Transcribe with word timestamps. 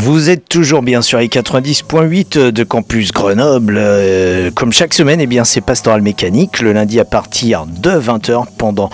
Vous 0.00 0.30
êtes 0.30 0.48
toujours 0.48 0.82
bien 0.82 1.02
sûr 1.02 1.18
les 1.18 1.26
90.8 1.26 2.52
de 2.52 2.62
Campus 2.62 3.10
Grenoble. 3.10 3.74
Euh, 3.76 4.48
comme 4.54 4.72
chaque 4.72 4.94
semaine, 4.94 5.20
eh 5.20 5.26
bien 5.26 5.42
c'est 5.42 5.60
Pastoral 5.60 6.02
Mécanique 6.02 6.60
le 6.60 6.72
lundi 6.72 7.00
à 7.00 7.04
partir 7.04 7.66
de 7.66 7.90
20h 7.90 8.44
pendant 8.56 8.90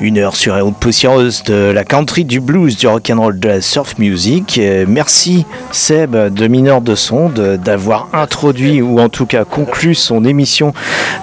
une 0.00 0.16
heure 0.16 0.34
sur 0.34 0.56
les 0.56 0.62
poussiéreuse 0.72 1.42
de 1.42 1.72
la 1.74 1.84
country, 1.84 2.24
du 2.24 2.40
blues, 2.40 2.78
du 2.78 2.86
rock'n'roll, 2.86 3.38
de 3.38 3.48
la 3.48 3.60
surf 3.60 3.98
music. 3.98 4.56
Euh, 4.56 4.86
merci 4.88 5.44
Seb 5.72 6.16
de 6.16 6.48
Mineur 6.48 6.80
de 6.80 6.94
Sonde 6.94 7.60
d'avoir 7.62 8.08
introduit 8.14 8.80
ou 8.80 8.98
en 8.98 9.10
tout 9.10 9.26
cas 9.26 9.44
conclu 9.44 9.94
son 9.94 10.24
émission 10.24 10.72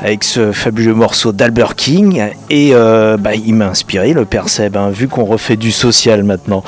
avec 0.03 0.23
ce 0.23 0.51
fabuleux 0.51 0.93
morceau 0.93 1.31
d'Albert 1.31 1.73
King. 1.73 2.23
Et 2.51 2.69
euh, 2.73 3.17
bah, 3.17 3.33
il 3.33 3.55
m'a 3.55 3.69
inspiré 3.69 4.13
le 4.13 4.25
père 4.25 4.47
Seb, 4.47 4.77
hein, 4.77 4.91
vu 4.91 5.07
qu'on 5.07 5.25
refait 5.25 5.57
du 5.57 5.71
social 5.71 6.23
maintenant. 6.23 6.63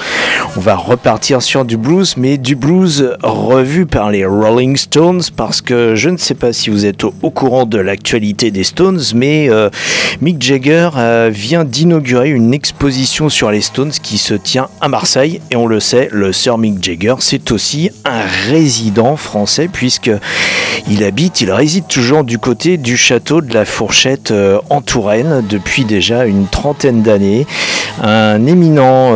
On 0.57 0.61
va 0.61 0.75
repartir 0.75 1.43
sur 1.43 1.63
du 1.63 1.77
blues, 1.77 2.15
mais 2.17 2.39
du 2.39 2.54
blues 2.55 3.15
revu 3.21 3.85
par 3.85 4.09
les 4.09 4.25
Rolling 4.25 4.77
Stones, 4.77 5.21
parce 5.35 5.61
que 5.61 5.95
je 5.95 6.09
ne 6.09 6.17
sais 6.17 6.33
pas 6.33 6.53
si 6.53 6.69
vous 6.69 6.85
êtes 6.85 7.03
au, 7.03 7.11
courant 7.29 7.65
de 7.65 7.77
l'actualité 7.77 8.51
des 8.51 8.63
Stones, 8.63 9.01
mais 9.13 9.49
euh, 9.49 9.69
Mick 10.21 10.41
Jagger 10.41 10.89
euh, 10.97 11.29
vient 11.31 11.63
d'inaugurer 11.63 12.29
une 12.29 12.53
exposition 12.53 13.29
sur 13.29 13.51
les 13.51 13.61
Stones 13.61 13.91
qui 13.91 14.17
se 14.17 14.33
tient 14.33 14.69
à 14.81 14.87
Marseille, 14.87 15.41
et 15.51 15.55
on 15.55 15.67
le 15.67 15.79
sait, 15.79 16.09
le 16.11 16.33
Sir 16.33 16.57
Mick 16.57 16.83
Jagger, 16.83 17.15
c'est 17.19 17.51
aussi 17.51 17.91
un 18.05 18.23
résident 18.49 19.17
français, 19.17 19.69
puisque 19.71 20.11
il 20.89 21.03
habite, 21.03 21.41
il 21.41 21.51
réside 21.51 21.87
toujours 21.87 22.23
du 22.23 22.39
côté 22.39 22.77
du 22.77 22.97
château 22.97 23.41
de 23.41 23.53
la 23.53 23.65
Fourchette 23.65 24.31
euh, 24.31 24.59
en 24.69 24.81
Touraine 24.81 25.43
depuis 25.47 25.85
déjà 25.85 26.25
une 26.25 26.47
trentaine 26.47 27.01
d'années. 27.01 27.45
Un 28.01 28.45
éminent 28.45 29.15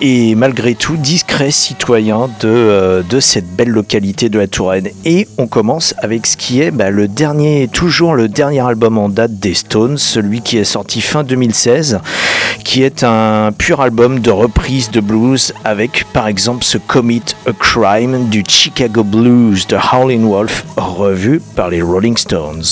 et 0.00 0.34
malgré 0.34 0.74
tout 0.74 0.96
discret 0.96 1.50
citoyen 1.50 2.30
de, 2.40 2.48
euh, 2.48 3.02
de 3.02 3.20
cette 3.20 3.46
belle 3.54 3.68
localité 3.68 4.28
de 4.28 4.38
la 4.38 4.46
Touraine. 4.46 4.88
Et 5.04 5.28
on 5.38 5.46
commence 5.46 5.94
avec 5.98 6.26
ce 6.26 6.36
qui 6.36 6.60
est 6.60 6.70
bah, 6.70 6.90
le 6.90 7.08
dernier, 7.08 7.68
toujours 7.68 8.14
le 8.14 8.28
dernier 8.28 8.60
album 8.60 8.98
en 8.98 9.08
date 9.08 9.38
des 9.38 9.54
Stones, 9.54 9.98
celui 9.98 10.40
qui 10.40 10.58
est 10.58 10.64
sorti 10.64 11.00
fin 11.00 11.22
2016, 11.22 12.00
qui 12.64 12.82
est 12.82 13.04
un 13.04 13.52
pur 13.56 13.80
album 13.80 14.20
de 14.20 14.30
reprise 14.30 14.90
de 14.90 15.00
blues 15.00 15.52
avec 15.64 16.04
par 16.12 16.26
exemple 16.26 16.64
ce 16.64 16.78
Commit 16.78 17.22
a 17.46 17.52
Crime 17.52 18.28
du 18.28 18.42
Chicago 18.46 19.04
Blues 19.04 19.66
de 19.66 19.76
Howlin' 19.76 20.26
Wolf, 20.26 20.64
revu 20.76 21.40
par 21.54 21.68
les 21.68 21.82
Rolling 21.82 22.16
Stones. 22.16 22.64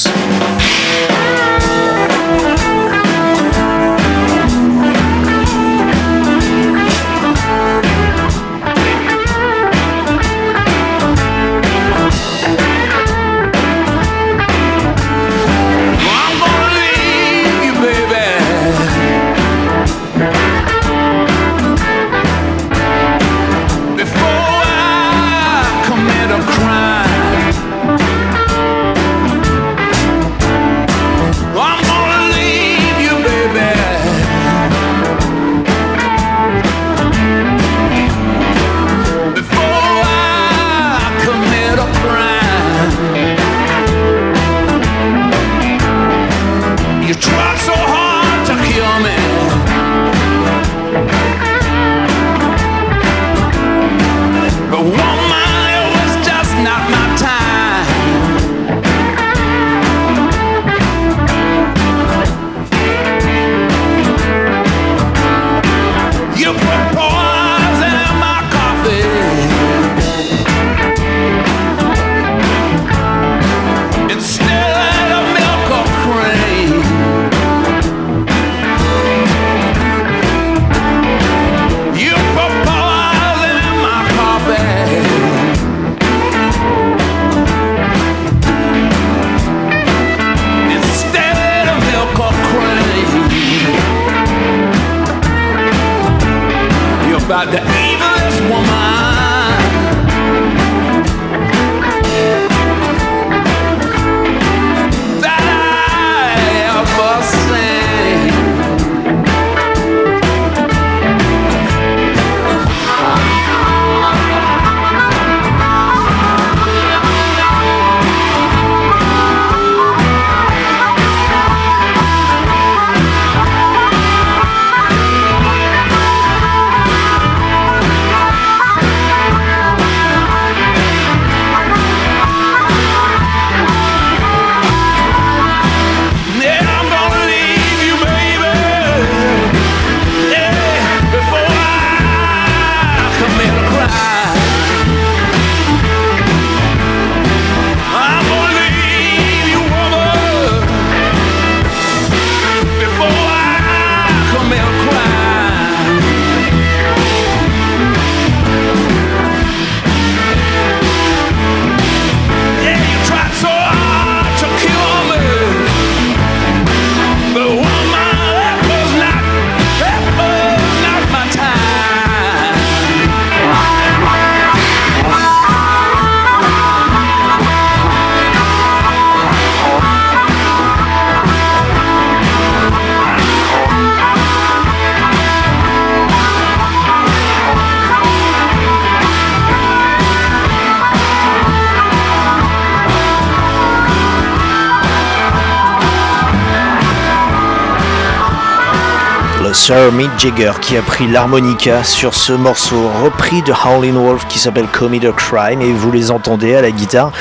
Sir 199.68 199.92
Jagger 200.16 200.52
qui 200.62 200.78
a 200.78 200.80
pris 200.80 201.06
l'harmonica 201.06 201.84
sur 201.84 202.14
ce 202.14 202.32
morceau 202.32 202.88
repris 203.04 203.42
de 203.42 203.52
Howlin' 203.52 203.98
Wolf 203.98 204.26
qui 204.26 204.38
s'appelle 204.38 204.66
Commit 204.66 205.06
a 205.06 205.12
Crime 205.12 205.60
et 205.60 205.70
vous 205.74 205.92
les 205.92 206.10
entendez 206.10 206.54
à 206.54 206.62
la 206.62 206.70
guitare 206.70 207.12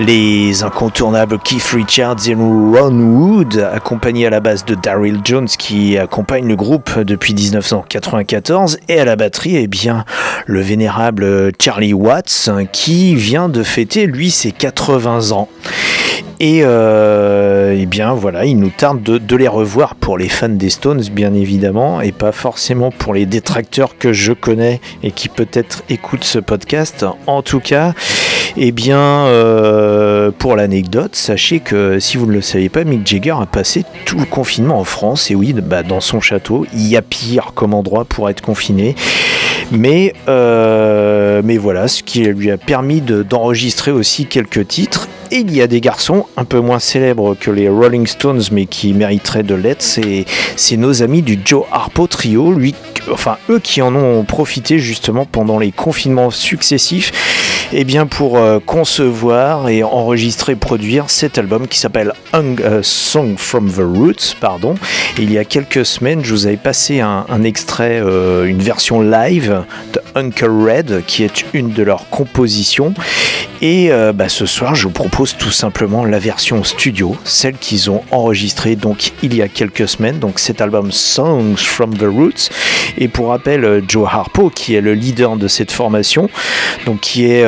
les 0.00 0.62
incontournables 0.62 1.38
Keith 1.38 1.70
Richards 1.72 2.28
et 2.28 2.34
Ron 2.34 2.92
Wood 2.92 3.58
accompagnés 3.72 4.26
à 4.26 4.30
la 4.30 4.40
base 4.40 4.64
de 4.64 4.74
Daryl 4.74 5.20
Jones 5.24 5.48
qui 5.48 5.98
accompagne 5.98 6.46
le 6.46 6.56
groupe 6.56 6.98
depuis 7.00 7.34
1994 7.34 8.78
et 8.88 9.00
à 9.00 9.04
la 9.04 9.16
batterie 9.16 9.56
eh 9.56 9.66
bien 9.66 10.04
le 10.46 10.60
vénérable 10.60 11.52
Charlie 11.60 11.94
Watts 11.94 12.50
qui 12.72 13.14
vient 13.14 13.48
de 13.48 13.62
fêter 13.62 14.06
lui 14.06 14.30
ses 14.30 14.52
80 14.52 15.32
ans 15.32 15.48
et 16.40 16.60
euh, 16.62 17.74
eh 17.76 17.86
bien 17.86 18.14
voilà, 18.14 18.44
il 18.44 18.58
nous 18.58 18.70
tarde 18.70 19.02
de, 19.02 19.36
les 19.36 19.48
revoir 19.48 19.96
pour 19.96 20.16
les 20.18 20.28
fans 20.28 20.48
des 20.48 20.70
Stones, 20.70 21.02
bien 21.12 21.34
évidemment, 21.34 22.00
et 22.00 22.12
pas 22.12 22.30
forcément 22.30 22.92
pour 22.92 23.12
les 23.12 23.26
détracteurs 23.26 23.98
que 23.98 24.12
je 24.12 24.32
connais 24.32 24.80
et 25.02 25.10
qui 25.10 25.28
peut-être 25.28 25.82
écoutent 25.88 26.24
ce 26.24 26.38
podcast. 26.38 27.04
En 27.26 27.42
tout 27.42 27.58
cas, 27.58 27.92
eh 28.56 28.72
bien, 28.72 28.98
euh, 28.98 30.30
pour 30.36 30.56
l'anecdote, 30.56 31.14
sachez 31.14 31.60
que 31.60 31.98
si 31.98 32.16
vous 32.16 32.26
ne 32.26 32.32
le 32.32 32.40
savez 32.40 32.68
pas, 32.68 32.84
Mick 32.84 33.06
Jagger 33.06 33.34
a 33.40 33.46
passé 33.46 33.84
tout 34.04 34.18
le 34.18 34.24
confinement 34.24 34.78
en 34.78 34.84
France, 34.84 35.30
et 35.30 35.34
oui, 35.34 35.52
bah, 35.52 35.82
dans 35.82 36.00
son 36.00 36.20
château. 36.20 36.66
Il 36.72 36.86
y 36.86 36.96
a 36.96 37.02
pire 37.02 37.52
comme 37.54 37.74
endroit 37.74 38.04
pour 38.04 38.30
être 38.30 38.40
confiné. 38.40 38.94
Mais, 39.70 40.14
euh, 40.28 41.42
voilà, 41.60 41.88
ce 41.88 42.02
qui 42.02 42.22
lui 42.22 42.50
a 42.50 42.56
permis 42.56 43.00
d'enregistrer 43.00 43.90
aussi 43.90 44.26
quelques 44.26 44.66
titres 44.68 45.08
et 45.30 45.38
il 45.38 45.54
y 45.54 45.60
a 45.60 45.66
des 45.66 45.80
garçons 45.80 46.26
un 46.36 46.44
peu 46.44 46.60
moins 46.60 46.78
célèbres 46.78 47.34
que 47.38 47.50
les 47.50 47.68
Rolling 47.68 48.06
Stones, 48.06 48.42
mais 48.50 48.66
qui 48.66 48.94
mériteraient 48.94 49.42
de 49.42 49.54
l'être. 49.54 49.82
C'est 49.82 50.76
nos 50.76 51.02
amis 51.02 51.22
du 51.22 51.38
Joe 51.44 51.64
Harpo 51.70 52.06
Trio, 52.06 52.52
lui, 52.52 52.74
enfin 53.12 53.36
eux 53.50 53.58
qui 53.58 53.82
en 53.82 53.94
ont 53.94 54.24
profité 54.24 54.78
justement 54.78 55.26
pendant 55.26 55.58
les 55.58 55.72
confinements 55.72 56.30
successifs 56.30 57.12
eh 57.72 57.84
bien, 57.84 58.06
pour 58.06 58.38
euh, 58.38 58.60
concevoir 58.64 59.68
et 59.68 59.82
enregistrer, 59.82 60.56
produire 60.56 61.10
cet 61.10 61.36
album 61.36 61.68
qui 61.68 61.78
s'appelle 61.78 62.14
euh, 62.34 62.80
Song 62.82 63.34
from 63.36 63.70
the 63.70 63.80
Roots. 63.80 64.34
Pardon. 64.40 64.74
il 65.18 65.30
y 65.30 65.36
a 65.36 65.44
quelques 65.44 65.84
semaines, 65.84 66.24
je 66.24 66.32
vous 66.32 66.46
avais 66.46 66.56
passé 66.56 67.00
un, 67.00 67.42
extrait, 67.42 68.00
euh, 68.02 68.44
une 68.44 68.62
version 68.62 69.02
live 69.02 69.64
de 69.92 70.00
Uncle 70.14 70.50
Red, 70.50 71.02
qui 71.06 71.24
est 71.24 71.44
une 71.52 71.72
de 71.72 71.82
leurs 71.82 72.08
compositions. 72.08 72.94
Et 73.60 73.90
bah, 74.14 74.28
ce 74.28 74.46
soir, 74.46 74.76
je 74.76 74.84
vous 74.84 74.92
propose 74.92 75.36
tout 75.36 75.50
simplement 75.50 76.04
la 76.04 76.20
version 76.20 76.62
studio, 76.62 77.16
celle 77.24 77.54
qu'ils 77.54 77.90
ont 77.90 78.02
enregistrée 78.12 78.76
donc 78.76 79.10
il 79.20 79.34
y 79.34 79.42
a 79.42 79.48
quelques 79.48 79.88
semaines. 79.88 80.20
Donc 80.20 80.38
cet 80.38 80.60
album 80.60 80.92
Songs 80.92 81.56
from 81.56 81.96
the 81.96 82.04
Roots. 82.04 82.50
Et 82.98 83.08
pour 83.08 83.28
rappel, 83.28 83.82
Joe 83.88 84.08
Harpo, 84.08 84.48
qui 84.50 84.76
est 84.76 84.80
le 84.80 84.94
leader 84.94 85.36
de 85.36 85.48
cette 85.48 85.72
formation, 85.72 86.30
donc 86.86 87.00
qui 87.00 87.26
est 87.26 87.44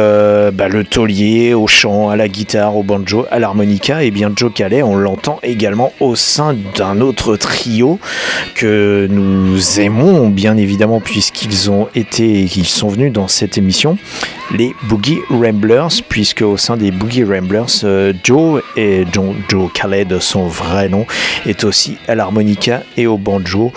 bah, 0.53 0.69
le 0.69 0.85
taulier 0.85 1.55
au 1.55 1.67
chant, 1.67 2.11
à 2.11 2.17
la 2.17 2.29
guitare, 2.29 2.77
au 2.77 2.83
banjo, 2.83 3.27
à 3.31 3.39
l'harmonica, 3.39 4.03
et 4.03 4.11
bien 4.11 4.33
Joe 4.35 4.53
Calais, 4.53 4.83
on 4.83 4.97
l'entend 4.97 5.39
également 5.43 5.93
au 6.01 6.17
sein 6.17 6.57
d'un 6.77 7.01
autre 7.01 7.37
trio 7.37 7.99
que 8.55 9.07
nous 9.11 9.81
aimons 9.81 10.29
bien 10.29 10.57
évidemment 10.57 11.01
puisqu'ils 11.01 11.71
ont 11.71 11.89
été, 11.95 12.45
qu'ils 12.45 12.67
sont 12.67 12.89
venus 12.89 13.13
dans 13.13 13.29
cette 13.29 13.59
émission, 13.59 13.99
les 14.53 14.75
Boogie 14.85 15.21
Ramblers, 15.31 16.03
puisque 16.09 16.43
au 16.43 16.57
sein 16.57 16.77
des 16.77 16.91
Boogie 16.91 17.25
Ramblers, 17.25 17.85
euh, 17.85 18.13
Joe 18.25 18.63
et 18.77 19.05
Joe 19.13 19.73
Calais 19.73 20.05
de 20.05 20.19
son 20.19 20.47
vrai 20.47 20.89
nom 20.89 21.07
est 21.47 21.65
aussi 21.65 21.99
à 22.09 22.15
l'harmonica 22.15 22.83
et 22.97 23.07
au 23.07 23.17
banjo, 23.17 23.73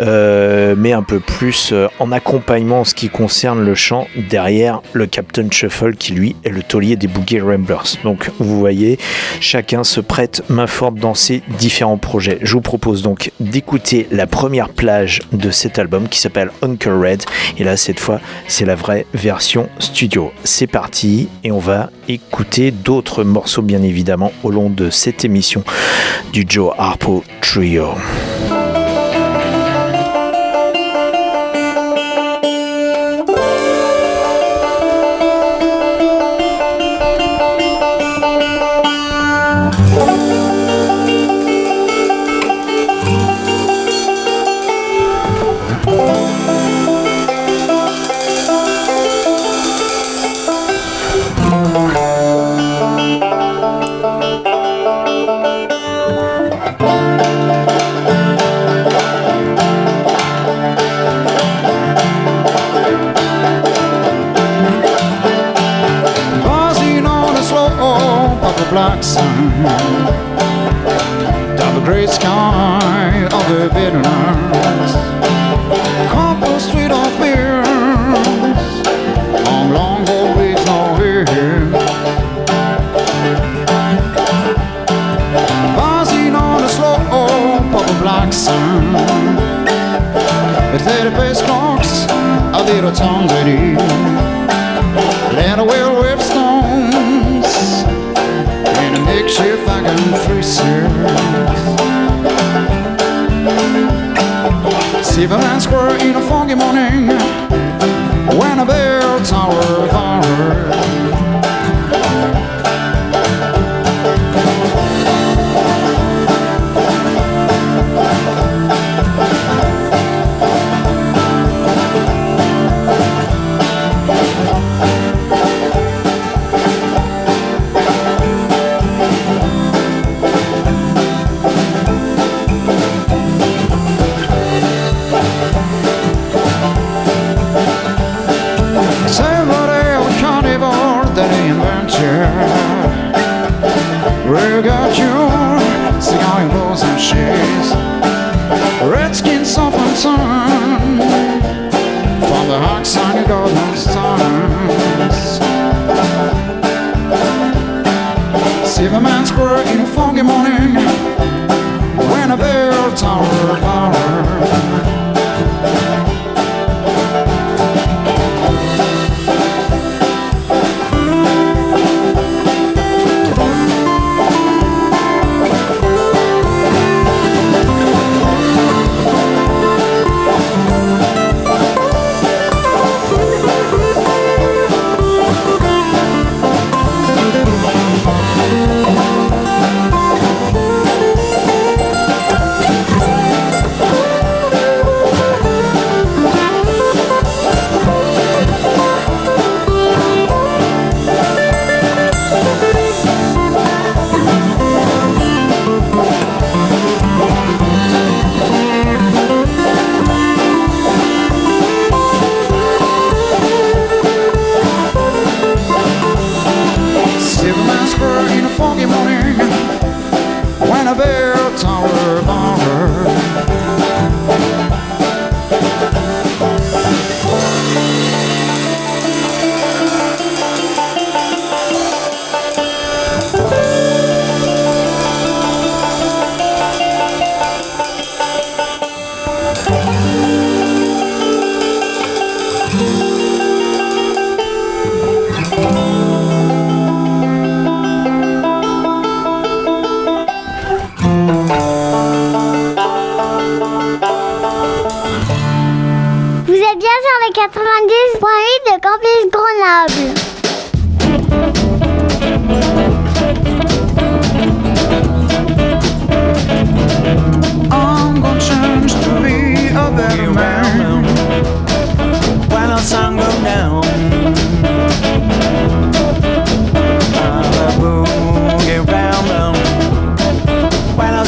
euh, 0.00 0.74
mais 0.76 0.92
un 0.92 1.02
peu 1.02 1.20
plus 1.20 1.74
en 1.98 2.12
accompagnement 2.12 2.80
en 2.80 2.84
ce 2.84 2.94
qui 2.94 3.08
concerne 3.08 3.64
le 3.64 3.74
chant 3.74 4.06
derrière 4.30 4.80
le 4.92 5.06
Captain 5.06 5.50
Shuffle 5.50 5.71
qui 5.98 6.12
lui 6.12 6.36
est 6.44 6.50
le 6.50 6.62
taulier 6.62 6.96
des 6.96 7.08
Boogie 7.08 7.40
Ramblers. 7.40 7.98
Donc 8.04 8.30
vous 8.38 8.58
voyez, 8.58 8.98
chacun 9.40 9.82
se 9.84 10.00
prête 10.00 10.42
main 10.48 10.66
forte 10.66 10.94
dans 10.94 11.14
ses 11.14 11.42
différents 11.58 11.98
projets. 11.98 12.38
Je 12.42 12.52
vous 12.52 12.60
propose 12.60 13.02
donc 13.02 13.32
d'écouter 13.40 14.06
la 14.12 14.26
première 14.26 14.68
plage 14.68 15.20
de 15.32 15.50
cet 15.50 15.78
album 15.78 16.08
qui 16.08 16.20
s'appelle 16.20 16.50
Uncle 16.62 16.90
Red. 16.90 17.22
Et 17.58 17.64
là, 17.64 17.76
cette 17.76 18.00
fois, 18.00 18.20
c'est 18.46 18.64
la 18.64 18.76
vraie 18.76 19.06
version 19.14 19.68
studio. 19.78 20.32
C'est 20.44 20.68
parti 20.68 21.28
et 21.42 21.50
on 21.50 21.58
va 21.58 21.90
écouter 22.08 22.70
d'autres 22.70 23.24
morceaux 23.24 23.62
bien 23.62 23.82
évidemment 23.82 24.32
au 24.44 24.50
long 24.50 24.70
de 24.70 24.90
cette 24.90 25.24
émission 25.24 25.64
du 26.32 26.44
Joe 26.48 26.72
Harpo 26.78 27.24
Trio. 27.40 27.94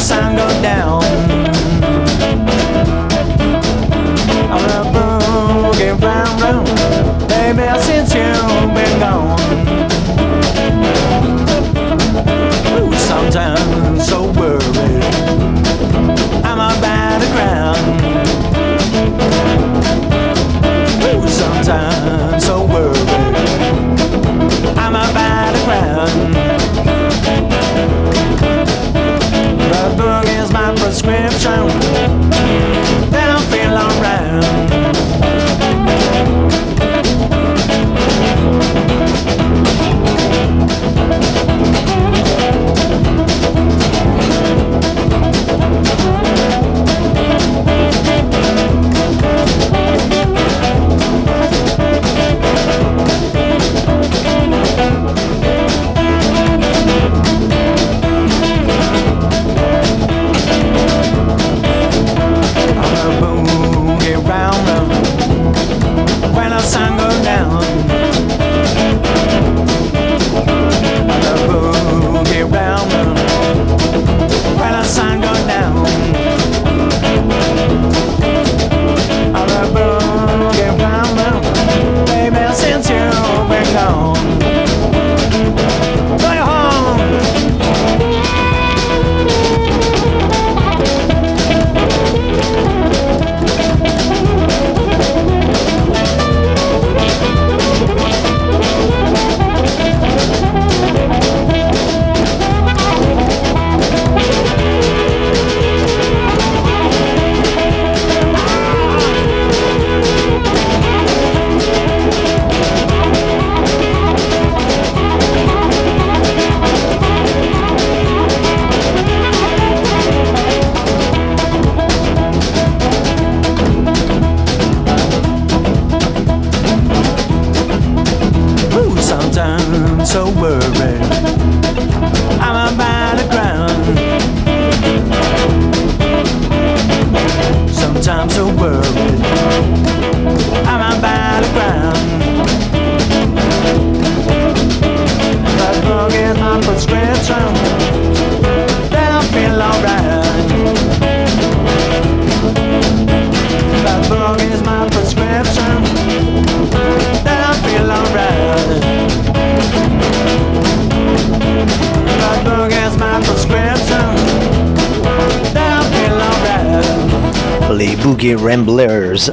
Sun 0.04 0.36
goes 0.36 0.52
down. 0.60 1.03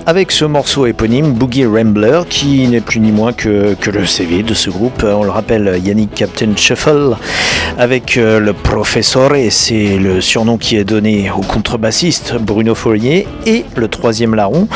Avec 0.06 0.32
ce 0.32 0.46
morceau 0.46 0.86
éponyme 0.86 1.34
Boogie 1.34 1.66
Rambler, 1.66 2.22
qui 2.30 2.68
n'est 2.68 2.82
plus 2.82 3.00
ni 3.00 3.12
moins 3.12 3.34
que, 3.34 3.74
que 3.74 3.90
le 3.90 4.06
CV 4.06 4.44
de 4.44 4.54
ce 4.54 4.70
groupe. 4.70 5.04
On 5.04 5.24
le 5.24 5.32
rappelle, 5.32 5.80
Yannick 5.84 6.14
Captain 6.14 6.56
Shuffle, 6.56 7.16
avec 7.80 8.18
euh, 8.18 8.40
le 8.40 8.54
Professeur, 8.54 9.34
et 9.34 9.50
c'est 9.50 9.98
le 9.98 10.22
surnom 10.22 10.58
qui 10.58 10.76
est 10.76 10.84
donné 10.84 11.32
au 11.32 11.42
contrebassiste 11.42 12.36
Bruno 12.40 12.76
Fournier, 12.76 13.28
et 13.48 13.66
le 13.76 13.88
troisième 13.88 14.36
larron, 14.36 14.68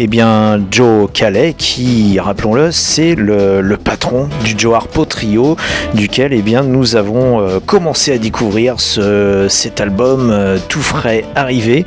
eh 0.00 0.06
bien 0.06 0.60
Joe 0.70 1.08
Calais, 1.12 1.54
qui, 1.58 2.18
rappelons-le, 2.20 2.70
c'est 2.70 3.14
le, 3.16 3.76
patron 3.82 4.28
du 4.44 4.54
Joe 4.56 4.74
Harpo 4.74 5.04
Trio, 5.04 5.56
duquel 5.94 6.32
eh 6.32 6.42
bien, 6.42 6.62
nous 6.62 6.94
avons 6.96 7.40
euh, 7.40 7.58
commencé 7.64 8.12
à 8.12 8.18
découvrir 8.18 8.78
ce- 8.80 9.46
cet 9.48 9.80
album 9.80 10.30
euh, 10.30 10.58
tout 10.68 10.80
frais 10.80 11.24
arrivé. 11.34 11.84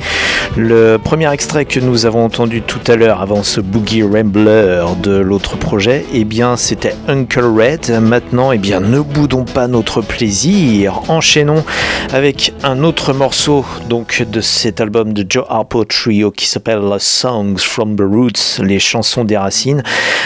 Le 0.56 0.98
premier 1.02 1.32
extrait 1.32 1.64
que 1.64 1.80
nous 1.80 2.04
avons 2.04 2.24
entendu 2.24 2.60
tout 2.60 2.80
à 2.86 2.96
l'heure 2.96 3.22
avant 3.22 3.42
ce 3.42 3.60
Boogie 3.60 4.02
Rambler 4.02 4.82
de 5.02 5.16
l'autre 5.16 5.56
projet, 5.56 6.04
eh 6.12 6.24
bien 6.24 6.56
c'était 6.56 6.94
Uncle 7.08 7.44
Red. 7.44 7.98
Maintenant, 8.02 8.52
eh 8.52 8.58
bien 8.58 8.80
ne 8.80 9.00
boudons 9.00 9.44
pas 9.44 9.66
notre 9.68 10.02
plaisir. 10.02 11.00
Enchaînons 11.08 11.64
avec 12.12 12.52
un 12.62 12.82
autre 12.84 13.12
morceau 13.14 13.64
donc 13.88 14.22
de 14.30 14.40
cet 14.42 14.80
album 14.82 15.12
de 15.14 15.24
Joe 15.28 15.44
Harpo 15.48 15.84
Trio 15.84 16.30
qui 16.30 16.46
s'appelle 16.46 16.82
Songs 16.98 17.56
from 17.58 17.96
the 17.96 18.01
Roots, 18.04 18.60
les 18.62 18.78
chansons 18.78 19.24
des 19.24 19.36
racines, 19.36 19.82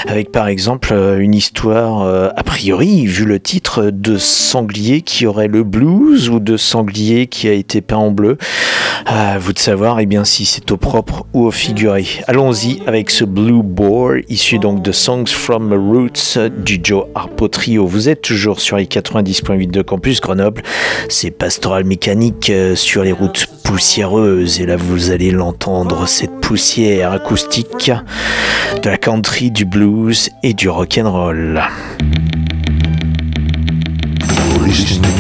avec 0.07 0.33
par 0.33 0.49
exemple 0.49 0.93
euh, 0.93 1.19
une 1.19 1.35
histoire 1.35 2.03
euh, 2.03 2.29
a 2.37 2.43
priori, 2.43 3.07
vu 3.07 3.25
le 3.25 3.41
titre, 3.41 3.91
de 3.91 4.19
sanglier 4.19 5.03
qui 5.03 5.27
aurait 5.27 5.49
le 5.49 5.65
blues 5.65 6.29
ou 6.29 6.41
de 6.41 6.57
sanglier 6.57 7.27
qui 7.27 7.49
a 7.49 7.53
été 7.53 7.81
peint 7.81 7.97
en 7.97 8.11
bleu. 8.11 8.39
À 9.05 9.39
vous 9.39 9.53
de 9.53 9.59
savoir 9.59 10.01
eh 10.01 10.07
bien, 10.07 10.25
si 10.25 10.45
c'est 10.45 10.73
au 10.73 10.77
propre 10.77 11.27
ou 11.33 11.45
au 11.47 11.51
figuré. 11.51 12.07
Allons-y 12.27 12.83
avec 12.87 13.11
ce 13.11 13.25
Blue 13.25 13.63
Boar, 13.63 14.17
issu 14.29 14.59
donc 14.59 14.83
de 14.83 14.91
Songs 14.91 15.27
from 15.29 15.73
Roots 15.73 16.39
du 16.59 16.81
Joe 16.83 17.05
Harpo 17.15 17.49
Trio. 17.49 17.87
Vous 17.87 18.09
êtes 18.09 18.23
toujours 18.23 18.61
sur 18.61 18.77
les 18.77 18.87
90.8 18.87 19.71
de 19.71 19.83
Campus 19.83 20.21
Grenoble. 20.21 20.63
C'est 21.09 21.31
Pastoral 21.31 21.85
Mécanique 21.85 22.51
euh, 22.51 22.75
sur 22.75 23.05
les 23.05 23.13
routes 23.13 23.47
poussiéreuses. 23.65 24.61
Et 24.61 24.67
là, 24.67 24.77
vous 24.77 25.11
allez 25.11 25.31
l'entendre, 25.31 26.07
cette 26.09 26.41
poussière 26.41 27.13
acoustique 27.13 27.66
de 28.83 28.91
la 28.91 28.97
country, 28.97 29.51
du 29.51 29.65
blues 29.65 30.31
et 30.43 30.55
du 30.55 30.69
rock'n'roll. 30.69 31.63
You're 34.21 34.67
listening 34.67 35.17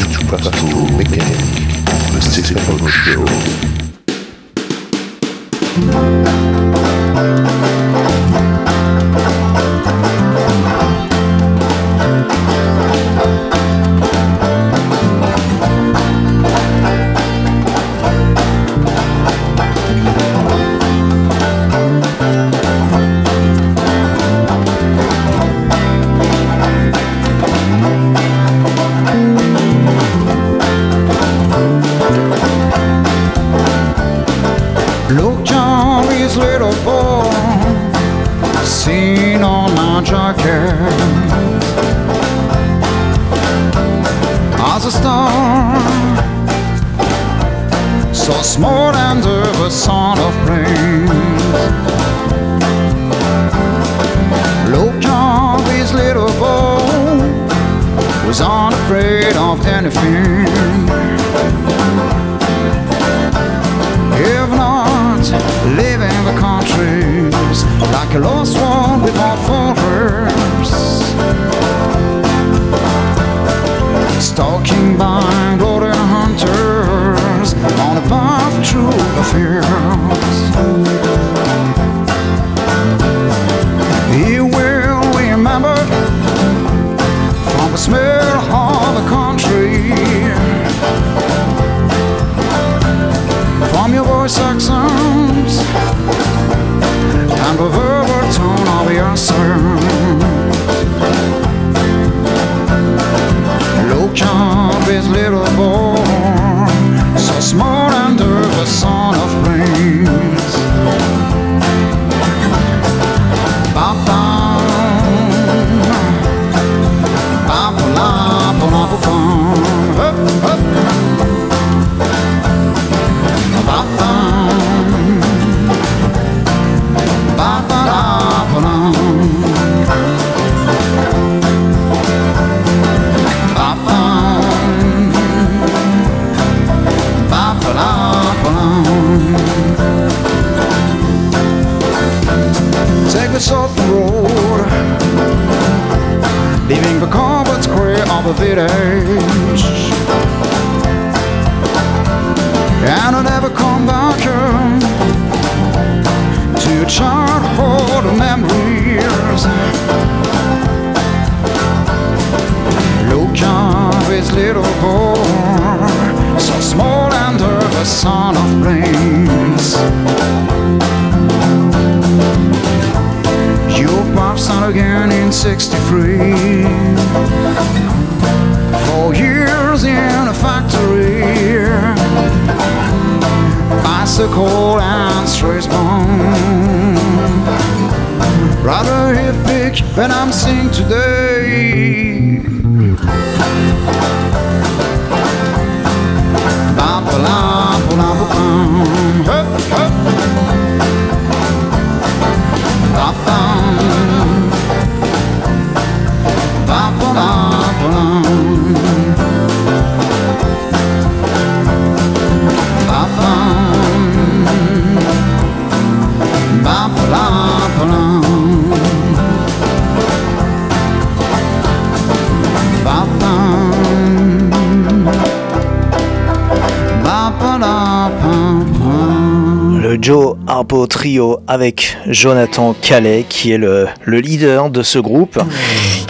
Harpo 230.66 230.88
Trio 230.88 231.38
avec 231.46 231.96
Jonathan 232.08 232.74
Calais 232.74 233.24
qui 233.28 233.52
est 233.52 233.56
le, 233.56 233.86
le 234.04 234.18
leader 234.18 234.68
de 234.68 234.82
ce 234.82 234.98
groupe. 234.98 235.38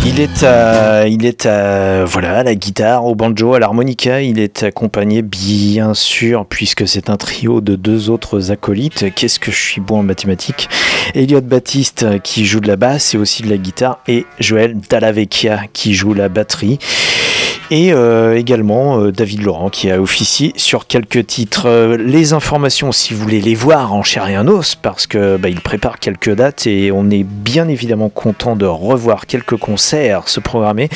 Il 0.06 0.18
est 0.18 0.44
à, 0.44 1.06
il 1.06 1.26
est 1.26 1.44
à, 1.44 2.06
voilà, 2.06 2.42
la 2.42 2.54
guitare, 2.54 3.04
au 3.04 3.14
banjo, 3.14 3.52
à 3.52 3.58
l'harmonica. 3.58 4.22
Il 4.22 4.38
est 4.38 4.62
accompagné, 4.62 5.20
bien 5.20 5.92
sûr, 5.92 6.46
puisque 6.46 6.88
c'est 6.88 7.10
un 7.10 7.18
trio 7.18 7.60
de 7.60 7.76
deux 7.76 8.08
autres 8.08 8.50
acolytes. 8.50 9.14
Qu'est-ce 9.14 9.38
que 9.38 9.52
je 9.52 9.60
suis 9.60 9.82
bon 9.82 9.98
en 9.98 10.02
mathématiques? 10.02 10.70
Elliot 11.14 11.42
Baptiste 11.42 12.22
qui 12.22 12.46
joue 12.46 12.60
de 12.60 12.68
la 12.68 12.76
basse 12.76 13.14
et 13.14 13.18
aussi 13.18 13.42
de 13.42 13.50
la 13.50 13.58
guitare, 13.58 13.98
et 14.08 14.24
Joël 14.40 14.74
Dallavecchia 14.88 15.64
qui 15.74 15.92
joue 15.92 16.14
la 16.14 16.30
batterie. 16.30 16.78
Et 17.70 17.92
euh, 17.92 18.36
également 18.36 19.00
euh, 19.00 19.10
David 19.10 19.42
Laurent 19.42 19.70
qui 19.70 19.90
a 19.90 20.00
officié 20.00 20.52
sur 20.56 20.86
quelques 20.86 21.26
titres. 21.26 21.66
Euh, 21.66 21.96
les 21.96 22.32
informations, 22.32 22.92
si 22.92 23.12
vous 23.12 23.20
voulez 23.20 23.40
les 23.40 23.56
voir 23.56 23.92
en 23.92 24.04
chair 24.04 24.28
et 24.28 24.38
en 24.38 24.46
os, 24.46 24.76
parce 24.76 25.08
que 25.08 25.36
bah, 25.36 25.48
il 25.48 25.60
prépare 25.60 25.98
quelques 25.98 26.32
dates 26.32 26.68
et 26.68 26.92
on 26.92 27.10
est 27.10 27.24
bien 27.24 27.66
évidemment 27.66 28.08
content 28.08 28.54
de 28.54 28.66
revoir 28.66 29.26
quelques 29.26 29.56
concerts 29.56 30.28
se 30.28 30.38
programmer. 30.38 30.88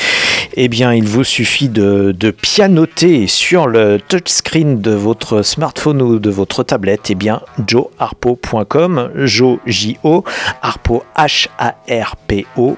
Eh 0.55 0.69
bien, 0.69 0.95
il 0.95 1.09
vous 1.09 1.25
suffit 1.25 1.69
de, 1.69 2.15
pianoter 2.41 3.27
sur 3.27 3.67
le 3.67 3.99
touchscreen 3.99 4.81
de 4.81 4.93
votre 4.93 5.43
smartphone 5.43 6.01
ou 6.03 6.19
de 6.21 6.31
votre 6.31 6.63
tablette. 6.63 7.11
Eh 7.11 7.15
bien, 7.17 7.41
joeharpo.com, 7.67 9.11
Jo 9.17 9.59
J-O, 9.67 10.25
Harpo 10.63 11.03
H-A-R-P-O 11.17 12.77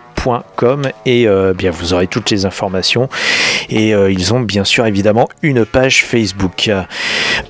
et 1.07 1.27
euh, 1.27 1.55
bien 1.55 1.71
vous 1.71 1.95
aurez 1.95 2.07
toutes 2.07 2.31
les 2.31 2.47
informations 2.47 3.09
et 3.69 3.95
euh, 3.95 4.11
ils 4.11 4.35
ont 4.35 4.41
bien 4.41 4.65
sûr 4.65 4.87
évidemment 4.87 5.29
une 5.43 5.65
page 5.65 6.05
Facebook. 6.05 6.71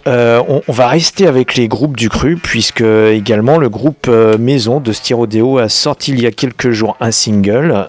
Euh, 0.07 0.43
on, 0.49 0.73
va 0.73 0.89
rester 0.89 1.27
avec 1.27 1.55
les 1.57 1.69
groupes 1.69 1.97
du 1.97 2.09
cru 2.09 2.37
puisque 2.37 2.83
également 2.83 3.59
le 3.59 3.69
groupe 3.69 4.09
Maison 4.39 4.81
de 4.81 4.93
Styrodéo 4.93 5.59
a 5.59 5.69
sorti 5.69 6.13
il 6.13 6.23
y 6.23 6.27
a 6.27 6.31
quelques 6.31 6.71
jours 6.71 6.97
un 7.01 7.11
single. 7.11 7.89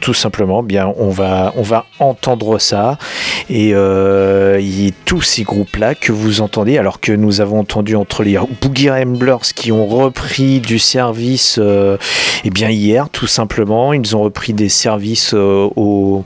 Tout 0.00 0.14
simplement, 0.14 0.62
bien 0.62 0.92
on 0.98 1.10
va 1.10 1.52
on 1.56 1.62
va 1.62 1.86
entendre 1.98 2.58
ça 2.58 2.98
et, 3.48 3.70
et 3.70 4.94
tous 5.04 5.22
ces 5.22 5.42
groupes 5.42 5.76
là 5.76 5.94
que 5.94 6.12
vous 6.12 6.40
entendez 6.40 6.78
alors 6.78 7.00
que 7.00 7.12
nous 7.12 7.40
avons 7.40 7.60
entendu 7.60 7.96
entre 7.96 8.22
les 8.22 8.38
Boogie 8.60 8.90
Ramblers 8.90 9.54
qui 9.54 9.72
ont 9.72 9.86
repris 9.86 10.60
du 10.60 10.78
service 10.78 11.58
euh, 11.58 11.96
eh 12.44 12.50
bien 12.50 12.70
hier 12.70 13.08
tout 13.08 13.26
simplement 13.26 13.69
ils 13.92 14.16
ont 14.16 14.22
repris 14.22 14.52
des 14.52 14.68
services 14.68 15.32
euh, 15.34 15.68
au, 15.76 16.24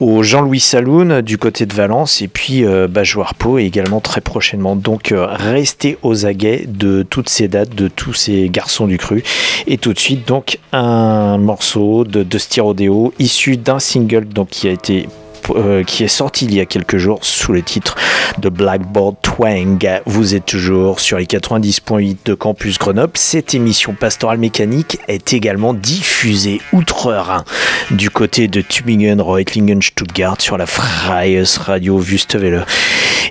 Jean-Louis 0.00 0.60
Saloon 0.60 1.22
du 1.22 1.38
côté 1.38 1.66
de 1.66 1.72
Valence 1.72 2.20
et 2.20 2.28
puis 2.28 2.64
euh, 2.64 2.86
bah, 2.88 3.04
Joarpo 3.04 3.58
également 3.58 4.00
très 4.00 4.20
prochainement. 4.20 4.76
Donc 4.76 5.12
euh, 5.12 5.26
restez 5.26 5.98
aux 6.02 6.26
aguets 6.26 6.64
de 6.66 7.02
toutes 7.02 7.28
ces 7.28 7.48
dates 7.48 7.74
de 7.74 7.88
tous 7.88 8.12
ces 8.12 8.48
garçons 8.48 8.86
du 8.86 8.98
cru. 8.98 9.22
Et 9.66 9.78
tout 9.78 9.92
de 9.92 9.98
suite 9.98 10.26
donc 10.26 10.58
un 10.72 11.38
morceau 11.38 12.04
de, 12.04 12.22
de 12.22 12.38
Styrodéo 12.38 13.12
issu 13.18 13.56
d'un 13.56 13.78
single 13.78 14.26
donc 14.26 14.48
qui 14.48 14.68
a 14.68 14.72
été 14.72 15.06
euh, 15.50 15.82
qui 15.84 16.04
est 16.04 16.08
sorti 16.08 16.44
il 16.46 16.54
y 16.54 16.60
a 16.60 16.66
quelques 16.66 16.98
jours 16.98 17.20
sous 17.22 17.52
le 17.52 17.62
titre 17.62 17.96
de 18.38 18.48
Blackboard 18.48 19.16
Twang. 19.22 20.00
Vous 20.06 20.34
êtes 20.34 20.46
toujours 20.46 21.00
sur 21.00 21.18
les 21.18 21.26
90.8 21.26 22.18
de 22.24 22.34
Campus 22.34 22.78
Grenoble. 22.78 23.12
Cette 23.14 23.54
émission 23.54 23.94
pastorale 23.94 24.38
mécanique 24.38 24.98
est 25.08 25.32
également 25.32 25.74
diffusée 25.74 26.60
outre-Rhin 26.72 27.44
du 27.90 28.10
côté 28.10 28.48
de 28.48 28.60
Tübingen, 28.60 29.20
Reutlingen, 29.20 29.80
Stuttgart 29.82 30.40
sur 30.40 30.58
la 30.58 30.66
Freies 30.66 31.42
Radio 31.58 31.98
Wüstewelle 31.98 32.64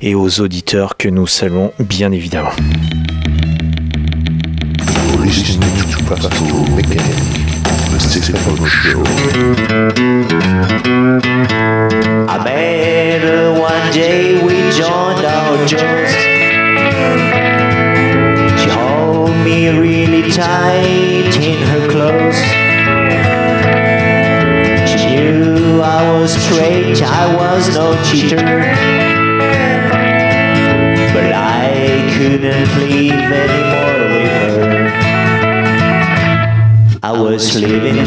et 0.01 0.15
aux 0.15 0.39
auditeurs 0.39 0.97
que 0.97 1.10
nous 1.10 1.28
saluons 1.28 1.71
bien 1.80 2.12
évidemment. 2.12 2.51
Show. 7.97 9.03
I 12.27 12.41
met 12.43 13.21
her 13.21 13.53
one 13.58 13.93
day, 13.93 14.43
we 14.43 14.69
joined 14.71 15.25
our 15.25 15.65
jaws. 15.65 16.12
She 18.60 18.69
held 18.69 19.31
me 19.45 19.69
really 19.69 20.29
tight 20.29 21.38
in 21.41 21.58
her 21.69 21.88
clothes. 21.89 22.39
She 24.91 25.15
knew 25.15 25.79
I 25.79 26.19
was 26.19 26.34
straight, 26.34 27.01
I 27.01 27.34
was 27.34 27.69
no 27.73 27.95
cheater. 28.03 28.36
But 31.13 31.31
I 31.31 32.13
couldn't 32.17 32.77
leave 32.77 33.13
anymore 33.13 33.54
I 37.07 37.11
was 37.11 37.53
living, 37.61 37.99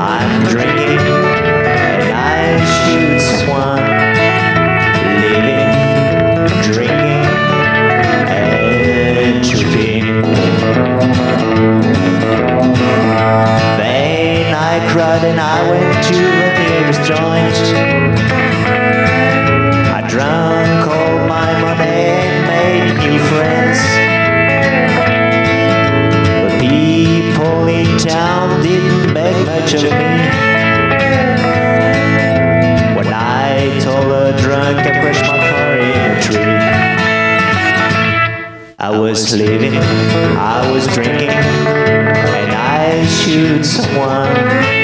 I'm 0.00 0.42
drinking, 0.50 0.98
and 0.98 2.12
I 2.12 2.58
shoot 2.74 3.20
someone. 3.20 3.78
Living, 5.22 5.70
drinking, 6.72 7.22
and 8.34 9.46
shooting. 9.46 10.22
Then 13.78 14.54
I 14.56 14.90
cried 14.90 15.24
and 15.24 15.38
I 15.38 15.70
went 15.70 16.04
to 16.08 16.14
the 16.16 16.50
nearest 16.58 17.02
joint. 17.04 18.41
Of 29.74 29.82
me. 29.84 29.88
When 32.94 33.08
I 33.08 33.78
told 33.80 34.12
a 34.12 34.36
drunk 34.38 34.78
I 34.78 35.00
crashed 35.00 35.22
my 35.22 35.38
car 35.48 35.78
in 35.78 36.10
a 36.10 36.22
tree. 36.22 36.92
I 38.78 38.90
was 38.98 39.34
living, 39.34 39.74
I 39.74 40.70
was 40.70 40.86
drinking, 40.88 41.30
and 41.30 42.52
I 42.52 43.06
shoot 43.06 43.64
someone. 43.64 44.81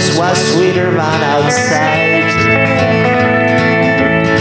Jailhouse 0.00 0.18
was 0.18 0.38
sweeter 0.52 0.90
than 0.90 1.22
outside. 1.22 2.24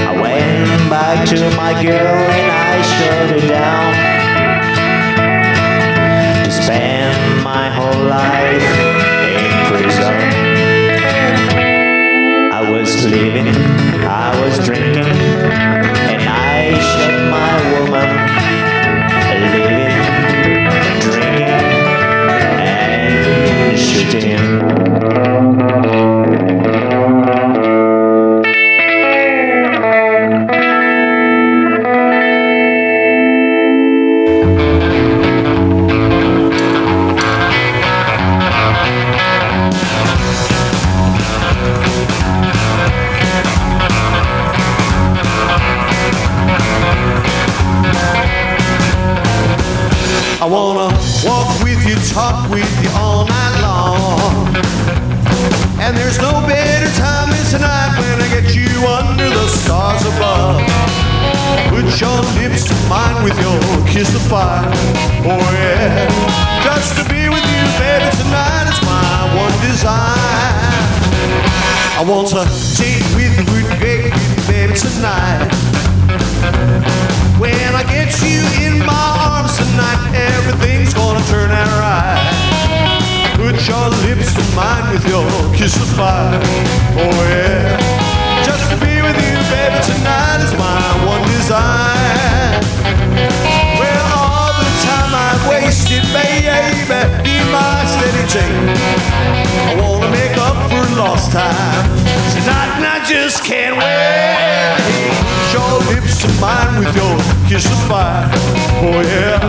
I 0.07 0.21
went 0.21 0.89
back 0.89 1.27
to 1.29 1.49
my 1.55 1.73
girl 1.83 2.15
and 2.17 2.51
I 2.51 2.81
shut 2.81 3.29
her 3.31 3.47
down 3.47 3.93
to 6.45 6.51
spend 6.51 7.43
my 7.43 7.69
whole 7.69 8.03
life 8.05 8.69
in 9.35 9.51
prison. 9.67 10.15
I 12.51 12.71
was 12.71 13.05
living, 13.05 13.47
I 14.05 14.39
was 14.41 14.65
drinking, 14.65 15.05
and 16.13 16.23
I 16.23 16.79
shot 16.79 17.15
my 17.31 17.53
woman. 17.79 18.09
Living, 19.51 19.95
drinking, 21.01 21.69
and 22.59 23.79
shooting. 23.79 24.38
Wanna 50.49 50.89
walk 51.23 51.63
with 51.63 51.77
you, 51.85 51.95
talk 52.09 52.49
with 52.49 52.65
you 52.81 52.89
all 52.97 53.27
night 53.27 53.61
long. 53.61 54.49
And 55.79 55.95
there's 55.95 56.17
no 56.17 56.31
better 56.49 56.89
time 56.97 57.29
than 57.29 57.45
tonight 57.53 57.93
when 58.01 58.17
I 58.17 58.27
get 58.33 58.55
you 58.55 58.65
under 58.87 59.29
the 59.29 59.47
stars 59.47 60.01
above. 60.09 60.61
Put 61.69 61.85
your 62.01 62.17
lips 62.41 62.65
to 62.65 62.75
mine 62.89 63.23
with 63.23 63.37
your 63.39 63.59
kiss 63.93 64.09
of 64.15 64.21
fire. 64.23 64.65
Oh 65.29 65.37
yeah, 65.53 66.09
just 66.65 66.97
to 66.97 67.03
be 67.05 67.29
with 67.29 67.45
you, 67.45 67.63
baby, 67.77 68.09
tonight 68.17 68.65
is 68.73 68.81
my 68.89 69.29
one 69.37 69.53
desire. 69.61 70.17
I 71.93 72.03
want 72.07 72.27
to 72.29 72.41
take 72.73 73.05
with 73.13 73.37
you, 73.37 73.45
with 73.53 73.69
you, 73.69 74.09
baby, 74.49 74.73
tonight. 74.73 75.45
When 77.37 77.75
I 77.75 77.83
get 77.83 78.09
you 78.23 78.41
in 78.65 78.79
my 78.85 79.07
arms 79.29 79.48
tonight, 79.79 80.11
everything's 80.35 80.93
gonna 80.93 81.23
turn 81.27 81.51
out 81.51 81.71
right. 81.79 82.19
Put 83.35 83.55
your 83.67 83.87
lips 84.03 84.33
to 84.35 84.43
mine 84.55 84.91
with 84.91 85.05
your 85.07 85.25
kiss 85.55 85.75
of 85.75 85.87
fire. 85.95 86.39
Oh 86.99 87.19
yeah. 87.31 87.79
Just 88.43 88.69
to 88.71 88.75
be 88.83 89.01
with 89.01 89.15
you, 89.15 89.35
baby, 89.47 89.79
tonight 89.87 90.43
is 90.43 90.53
my 90.59 90.83
one 91.07 91.23
desire. 91.31 92.59
Well, 93.79 94.05
all 94.19 94.51
the 94.59 94.71
time 94.83 95.11
I 95.15 95.31
wasted, 95.49 96.03
baby, 96.11 96.59
be 97.23 97.35
my 97.51 97.79
steady 97.93 98.25
chain. 98.33 98.63
I 99.69 99.79
wanna 99.79 100.11
make 100.11 100.35
up 100.37 100.57
for 100.69 100.83
lost 100.99 101.31
time 101.31 101.87
tonight, 102.35 102.71
and 102.77 102.85
I 102.85 103.05
just 103.05 103.43
can't 103.45 103.77
wait. 103.77 104.98
Put 105.49 105.57
your 105.57 105.95
lips 105.95 106.21
to 106.21 106.27
mine 106.39 106.77
with 106.77 106.95
your 106.95 107.17
kiss 107.49 107.65
of 107.65 107.87
fire. 107.87 108.29
Oh 108.83 109.01
yeah. 109.01 109.39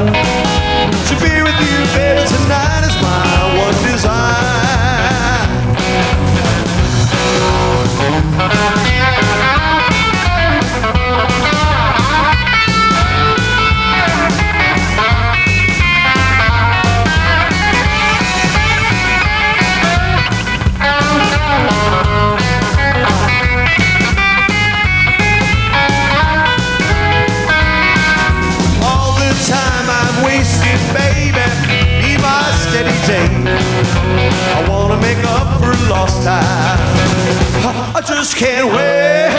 To 1.09 1.15
be 1.17 1.43
with 1.43 1.61
you, 1.61 1.79
baby, 1.95 2.27
tonight 2.27 2.85
is 2.89 2.97
my 3.03 3.59
one 3.59 3.93
desire. 3.93 4.51
lost 35.91 36.23
time. 36.23 36.79
I 37.97 38.01
just 38.07 38.37
can't 38.37 38.69
wait. 38.73 39.35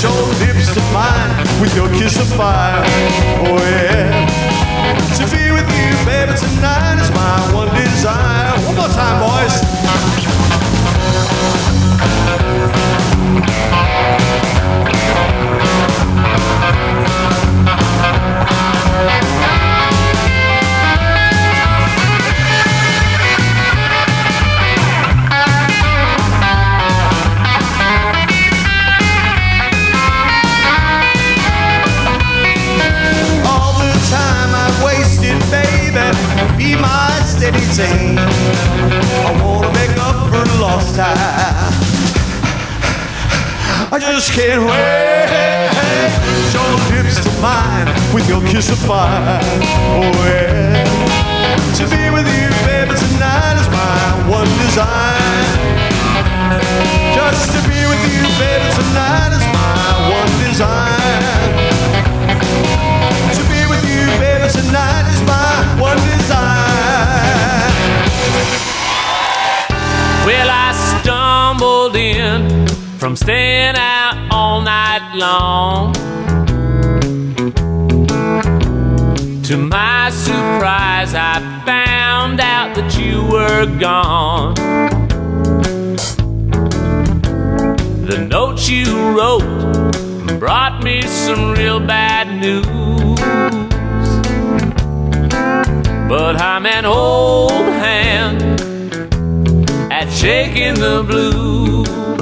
Your 0.00 0.22
lips 0.38 0.72
to 0.74 0.80
mine 0.94 1.60
with 1.60 1.74
your 1.74 1.88
kiss 1.88 2.16
of 2.16 2.28
fire. 2.36 2.82
Oh 3.42 3.58
yeah, 3.58 4.26
to 5.18 5.24
be 5.34 5.50
with 5.50 5.68
you, 5.76 5.90
baby, 6.06 6.38
tonight. 6.38 6.91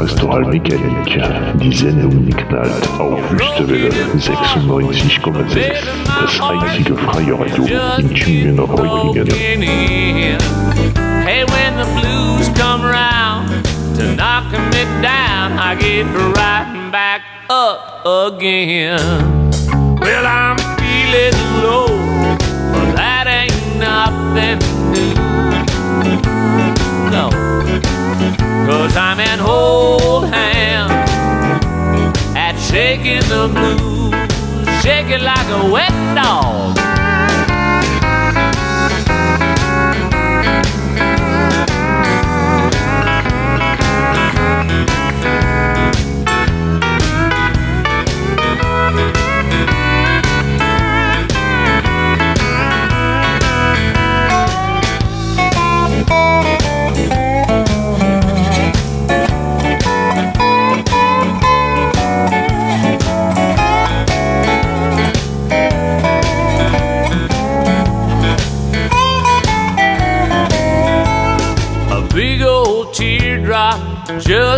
Pastoral 0.00 0.46
Mécanique, 0.46 1.20
diesen 1.56 2.02
Unignal 2.06 2.70
auf 2.98 3.20
Wüstewelle 3.32 3.90
96,6. 4.16 5.74
Das 6.06 6.40
einzige 6.40 6.96
freie 6.96 7.34
Radio 7.38 7.64
in 7.98 8.14
Tübingen 8.14 8.56
broken 8.56 9.26
in. 9.26 9.60
Hey, 11.22 11.44
when 11.44 11.76
the 11.76 11.84
blues 12.00 12.48
come 12.58 12.82
round 12.82 13.50
to 13.98 14.14
knocking 14.16 14.64
me 14.70 14.86
down, 15.02 15.58
I 15.58 15.76
get 15.78 16.06
right 16.34 16.90
back 16.90 17.20
up 17.50 18.02
again. 18.06 19.50
Well, 20.00 20.24
I'm 20.24 20.56
feeling 20.78 21.36
low, 21.62 21.88
but 22.72 22.96
that 22.96 23.26
ain't 23.26 23.76
nothing 23.78 24.58
new. 24.92 25.14
No, 27.10 27.28
cause 28.70 28.96
I'm 28.96 29.18
an 29.18 29.40
old 29.40 30.28
hand 30.28 30.92
at 32.36 32.56
shaking 32.56 33.18
the 33.28 33.48
blues, 33.52 34.82
shake 34.82 35.08
it 35.08 35.22
like 35.22 35.48
a 35.48 35.72
wet 35.72 35.90
dog. 36.14 36.99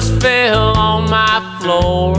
Just 0.03 0.21
fell 0.21 0.77
on 0.77 1.09
my 1.09 1.39
floor. 1.61 2.15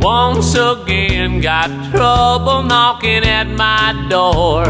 Once 0.00 0.54
again, 0.54 1.40
got 1.40 1.68
trouble 1.90 2.62
knocking 2.62 3.24
at 3.24 3.46
my 3.46 4.06
door. 4.10 4.64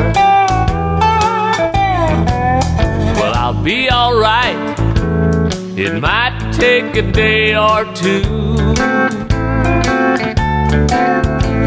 Well, 3.18 3.34
I'll 3.34 3.62
be 3.64 3.90
alright. 3.90 4.78
It 5.76 6.00
might 6.00 6.52
take 6.52 6.94
a 6.96 7.02
day 7.10 7.56
or 7.56 7.84
two. 7.94 8.22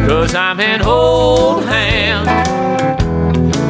Cause 0.08 0.34
I'm 0.34 0.60
an 0.62 0.82
old 0.82 1.65
hand 1.65 2.28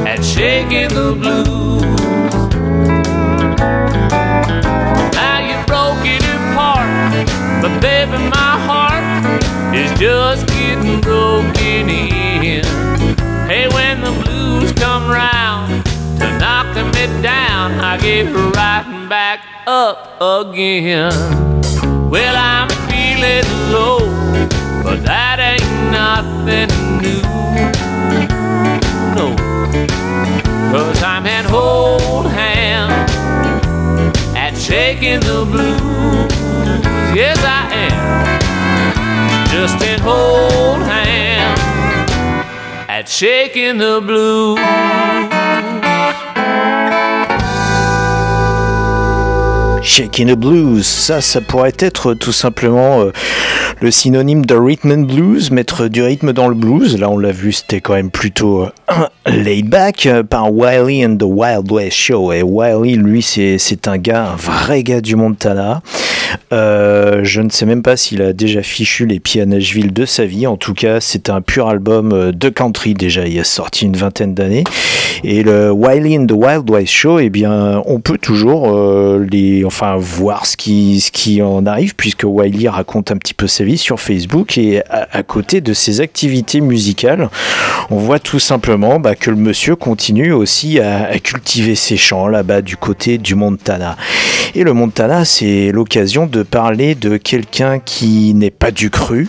at 0.07 0.23
shaking 0.23 0.89
the 0.89 1.15
blues. 1.19 1.78
But 7.73 7.81
baby, 7.81 8.17
my 8.29 8.53
heart 8.67 9.03
is 9.75 9.91
just 9.99 10.47
getting 10.47 11.01
broken 11.01 11.89
in. 11.89 12.63
Hey, 13.47 13.67
when 13.67 14.01
the 14.01 14.11
blues 14.23 14.71
come 14.73 15.09
round 15.09 15.85
to 16.19 16.37
knocking 16.39 16.87
me 16.87 17.21
down, 17.21 17.73
I 17.79 17.97
get 17.97 18.25
right 18.55 19.07
back 19.09 19.41
up 19.67 20.19
again. 20.21 21.11
Well, 22.09 22.35
I'm 22.35 22.69
feeling 22.89 23.45
low, 23.71 23.99
but 24.83 25.03
that 25.03 25.39
ain't 25.39 25.91
nothing 25.91 26.69
new. 27.01 27.21
No. 29.15 29.35
Cause 30.71 31.03
I'm 31.03 31.25
an 31.25 31.45
old 31.51 32.27
hand 32.27 32.91
at 34.37 34.57
shaking 34.57 35.19
the 35.21 35.45
blues. 35.49 35.68
Shaking 43.19 43.79
the 43.79 43.99
blues. 43.99 44.57
Shaking 49.83 50.27
the 50.27 50.37
Blues, 50.37 50.85
ça, 50.85 51.19
ça 51.19 51.41
pourrait 51.41 51.73
être 51.79 52.13
tout 52.13 52.31
simplement 52.31 53.01
euh, 53.01 53.11
le 53.81 53.91
synonyme 53.91 54.45
de 54.45 54.55
rhythm 54.55 54.91
and 54.91 55.01
blues, 55.01 55.51
mettre 55.51 55.89
du 55.89 56.01
rythme 56.01 56.31
dans 56.31 56.47
le 56.47 56.55
blues. 56.55 56.97
Là, 56.97 57.09
on 57.09 57.17
l'a 57.17 57.33
vu, 57.33 57.51
c'était 57.51 57.81
quand 57.81 57.95
même 57.95 58.09
plutôt 58.09 58.63
euh, 58.63 58.71
laid 59.25 59.69
back 59.69 60.05
euh, 60.05 60.23
par 60.23 60.53
Wiley 60.53 61.05
and 61.05 61.17
the 61.17 61.23
Wild 61.23 61.71
West 61.71 61.97
Show. 61.97 62.31
Et 62.31 62.41
Wiley, 62.41 62.95
lui, 62.95 63.21
c'est 63.21 63.87
un 63.87 63.97
gars, 63.97 64.31
un 64.31 64.35
vrai 64.35 64.83
gars 64.83 65.01
du 65.01 65.15
Montana. 65.15 65.81
Euh, 66.53 67.21
je 67.23 67.41
ne 67.41 67.49
sais 67.49 67.65
même 67.65 67.81
pas 67.81 67.97
s'il 67.97 68.21
a 68.21 68.33
déjà 68.33 68.61
fichu 68.61 69.05
les 69.05 69.19
pieds 69.19 69.41
à 69.41 69.45
Nashville 69.45 69.93
de 69.93 70.05
sa 70.05 70.25
vie. 70.25 70.47
En 70.47 70.57
tout 70.57 70.73
cas, 70.73 70.99
c'est 70.99 71.29
un 71.29 71.41
pur 71.41 71.67
album 71.67 72.11
euh, 72.11 72.31
de 72.31 72.49
country 72.49 72.93
déjà. 72.93 73.25
Il 73.25 73.39
a 73.39 73.43
sorti 73.43 73.85
une 73.85 73.95
vingtaine 73.95 74.33
d'années. 74.33 74.63
Et 75.23 75.43
le 75.43 75.71
Wiley 75.71 76.15
in 76.15 76.25
the 76.25 76.31
Wild 76.31 76.69
West 76.69 76.93
Show, 76.93 77.19
eh 77.19 77.29
bien, 77.29 77.81
on 77.85 77.99
peut 77.99 78.17
toujours 78.17 79.19
les, 79.19 79.65
enfin, 79.65 79.97
voir 79.97 80.45
ce 80.45 80.55
qui, 80.55 81.01
ce 81.01 81.11
qui 81.11 81.41
en 81.41 81.65
arrive, 81.65 81.93
puisque 81.95 82.23
Wiley 82.23 82.69
raconte 82.69 83.11
un 83.11 83.17
petit 83.17 83.33
peu 83.33 83.47
sa 83.47 83.65
vie 83.65 83.77
sur 83.77 83.99
Facebook. 83.99 84.57
Et 84.57 84.81
à 84.87 85.23
côté 85.23 85.59
de 85.59 85.73
ses 85.73 85.99
activités 85.99 86.61
musicales, 86.61 87.29
on 87.89 87.97
voit 87.97 88.19
tout 88.19 88.39
simplement 88.39 88.78
bah, 88.79 89.15
que 89.15 89.29
le 89.29 89.35
monsieur 89.35 89.75
continue 89.75 90.31
aussi 90.31 90.79
à, 90.79 91.07
à 91.09 91.19
cultiver 91.19 91.75
ses 91.75 91.97
champs 91.97 92.27
là-bas 92.27 92.61
du 92.61 92.77
côté 92.77 93.17
du 93.17 93.35
Montana. 93.35 93.97
Et 94.55 94.63
le 94.63 94.73
Montana, 94.73 95.25
c'est 95.25 95.71
l'occasion 95.71 96.25
de 96.25 96.43
parler 96.43 96.95
de 96.95 97.17
quelqu'un 97.17 97.79
qui 97.79 98.33
n'est 98.33 98.51
pas 98.51 98.71
du 98.71 98.89
cru, 98.89 99.27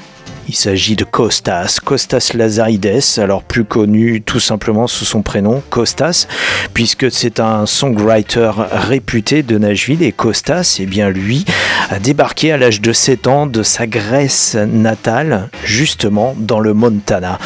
il 0.49 0.55
s'agit 0.55 0.97
de 0.97 1.05
Costas, 1.05 1.79
Costas 1.85 2.33
Lazarides, 2.35 3.01
alors 3.19 3.43
plus 3.43 3.65
connu 3.65 4.23
tout 4.23 4.41
simplement 4.41 4.87
sous 4.87 5.05
son 5.05 5.23
prénom 5.23 5.63
Costas, 5.71 6.27
puisque 6.75 7.11
c'est 7.11 7.41
un 7.41 7.67
songwriter 7.67 8.51
réputé 8.57 9.43
de 9.43 9.59
Nashville 9.59 10.03
et 10.03 10.13
Costas, 10.13 10.79
eh 10.81 10.87
bien 10.87 11.11
lui, 11.11 11.45
a 11.91 11.99
débarqué 11.99 12.53
à 12.53 12.57
l'âge 12.57 12.81
de 12.81 12.93
7 12.93 13.27
ans 13.27 13.47
de 13.47 13.63
sa 13.63 13.87
Grèce 13.87 14.55
natale, 14.55 15.49
justement 15.65 16.35
dans 16.39 16.61
le 16.61 16.75
Montana. 16.75 17.39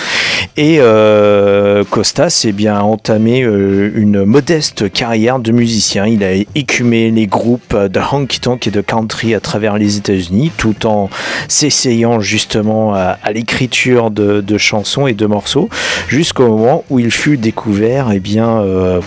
Et 0.56 0.76
euh, 0.78 1.82
Costas 1.84 2.44
eh 2.46 2.52
bien, 2.52 2.76
a 2.76 2.82
entamé 2.82 3.42
euh, 3.42 3.90
une 3.94 4.24
modeste 4.24 4.90
carrière 4.92 5.38
de 5.38 5.50
musicien. 5.50 6.06
Il 6.06 6.22
a 6.22 6.32
écumé 6.54 7.10
les 7.10 7.26
groupes 7.26 7.76
de 7.76 8.00
honky 8.12 8.40
tonk 8.40 8.66
et 8.66 8.70
de 8.70 8.80
country 8.80 9.34
à 9.34 9.40
travers 9.40 9.78
les 9.78 9.96
États-Unis, 9.96 10.52
tout 10.56 10.86
en 10.86 11.10
s'essayant 11.48 12.20
justement 12.20 12.83
à, 12.92 13.18
l'écriture 13.32 14.10
de, 14.10 14.58
chansons 14.58 15.06
et 15.06 15.14
de 15.14 15.26
morceaux, 15.26 15.68
jusqu'au 16.08 16.48
moment 16.48 16.84
où 16.90 16.98
il 16.98 17.10
fut 17.10 17.36
découvert 17.36 18.10
eh 18.12 18.20
bien, 18.20 18.60
euh, 18.60 19.00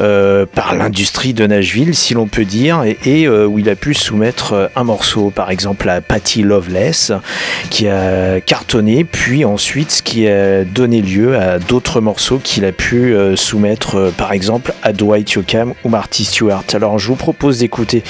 euh, 0.00 0.46
par 0.46 0.74
l'industrie 0.74 1.34
de 1.34 1.46
Nashville, 1.46 1.94
si 1.94 2.14
l'on 2.14 2.26
peut 2.26 2.44
dire, 2.44 2.82
et, 3.04 3.26
euh, 3.26 3.46
où 3.46 3.58
il 3.58 3.68
a 3.68 3.76
pu 3.76 3.94
soumettre 3.94 4.70
un 4.76 4.84
morceau, 4.84 5.30
par 5.30 5.50
exemple 5.50 5.88
à 5.88 6.00
Patty 6.00 6.42
Loveless, 6.42 7.12
qui 7.70 7.88
a 7.88 8.40
cartonné, 8.40 9.04
puis 9.04 9.44
ensuite 9.44 9.90
ce 9.90 10.02
qui 10.02 10.28
a 10.28 10.64
donné 10.64 11.00
lieu 11.00 11.36
à 11.36 11.58
d'autres 11.58 12.00
morceaux 12.00 12.38
qu'il 12.38 12.64
a 12.64 12.72
pu 12.72 13.14
soumettre, 13.36 14.12
par 14.16 14.32
exemple 14.32 14.72
à 14.82 14.92
Dwight 14.92 15.32
Yoakam 15.32 15.74
ou 15.84 15.88
Marty 15.88 16.24
Stewart. 16.24 16.64
Alors 16.72 16.98
je 16.98 17.08
vous 17.08 17.16
propose 17.16 17.58
d'écouter 17.58 18.02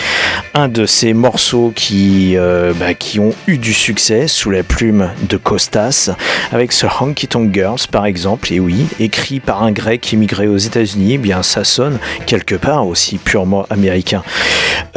un 0.54 0.68
de 0.68 0.86
ces 0.86 1.12
morceaux 1.12 1.72
qui, 1.74 2.36
bah, 2.78 2.94
qui 2.94 3.20
ont 3.20 3.34
eu 3.46 3.58
du 3.58 3.72
succès 3.72 4.28
sous 4.28 4.50
la 4.50 4.62
plume 4.62 4.93
de 5.28 5.36
Costas, 5.36 6.10
avec 6.52 6.72
ce 6.72 6.86
Honky 6.86 7.26
Tonk 7.26 7.52
Girls 7.52 7.80
par 7.90 8.06
exemple, 8.06 8.52
et 8.52 8.60
oui, 8.60 8.86
écrit 9.00 9.40
par 9.40 9.62
un 9.62 9.72
grec 9.72 10.12
immigré 10.12 10.46
aux 10.46 10.56
États-Unis, 10.56 11.14
eh 11.14 11.18
bien 11.18 11.42
ça 11.42 11.64
sonne 11.64 11.98
quelque 12.26 12.54
part 12.54 12.86
aussi 12.86 13.18
purement 13.18 13.66
américain. 13.70 14.22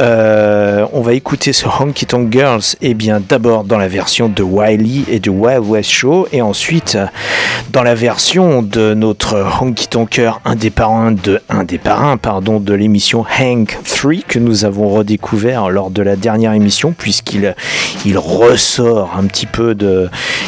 Euh, 0.00 0.86
on 0.92 1.00
va 1.00 1.14
écouter 1.14 1.52
ce 1.52 1.66
Honky 1.66 2.06
Tonk 2.06 2.32
Girls, 2.32 2.76
et 2.80 2.94
bien 2.94 3.20
d'abord 3.26 3.64
dans 3.64 3.78
la 3.78 3.88
version 3.88 4.28
de 4.28 4.42
Wiley 4.42 5.04
et 5.08 5.20
de 5.20 5.30
Wild 5.30 5.64
West 5.64 5.90
Show, 5.90 6.28
et 6.32 6.42
ensuite 6.42 6.98
dans 7.70 7.82
la 7.82 7.94
version 7.94 8.62
de 8.62 8.94
notre 8.94 9.44
Honky 9.60 9.88
Tonker 9.88 10.40
un 10.44 10.54
des 10.54 10.70
parrains 10.70 11.12
de 11.12 11.40
un 11.48 11.64
des 11.64 11.78
parrains 11.78 12.16
pardon 12.16 12.60
de 12.60 12.72
l'émission 12.72 13.24
Hank 13.38 13.78
3 13.84 14.22
que 14.26 14.38
nous 14.38 14.64
avons 14.64 14.88
redécouvert 14.88 15.70
lors 15.70 15.90
de 15.90 16.02
la 16.02 16.16
dernière 16.16 16.52
émission 16.52 16.94
puisqu'il 16.96 17.54
il 18.04 18.18
ressort 18.18 19.14
un 19.18 19.24
petit 19.24 19.46
peu 19.46 19.74
de 19.74 19.87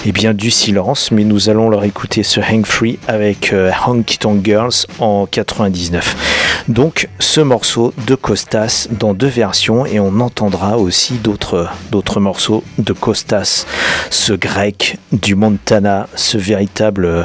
eh 0.06 0.12
bien 0.12 0.34
du 0.34 0.50
silence 0.50 1.10
mais 1.10 1.24
nous 1.24 1.48
allons 1.48 1.68
leur 1.68 1.84
écouter 1.84 2.22
ce 2.22 2.40
Hank 2.40 2.66
3 2.66 2.88
avec 3.08 3.52
euh, 3.52 3.70
Honky 3.86 4.18
Tonk 4.18 4.44
Girls 4.44 4.86
en 4.98 5.26
99 5.26 6.64
donc 6.68 7.08
ce 7.18 7.40
morceau 7.40 7.92
de 8.06 8.14
Costas 8.14 8.88
dans 8.90 9.14
deux 9.14 9.26
versions 9.26 9.86
et 9.86 10.00
on 10.00 10.20
entendra 10.20 10.78
aussi 10.78 11.14
d'autres 11.14 12.20
morceaux 12.20 12.62
de 12.78 12.92
Costas 12.92 13.66
ce 14.10 14.32
grec 14.32 14.98
du 15.12 15.34
Montana 15.34 16.08
ce 16.14 16.38
véritable 16.38 17.04
euh, 17.04 17.24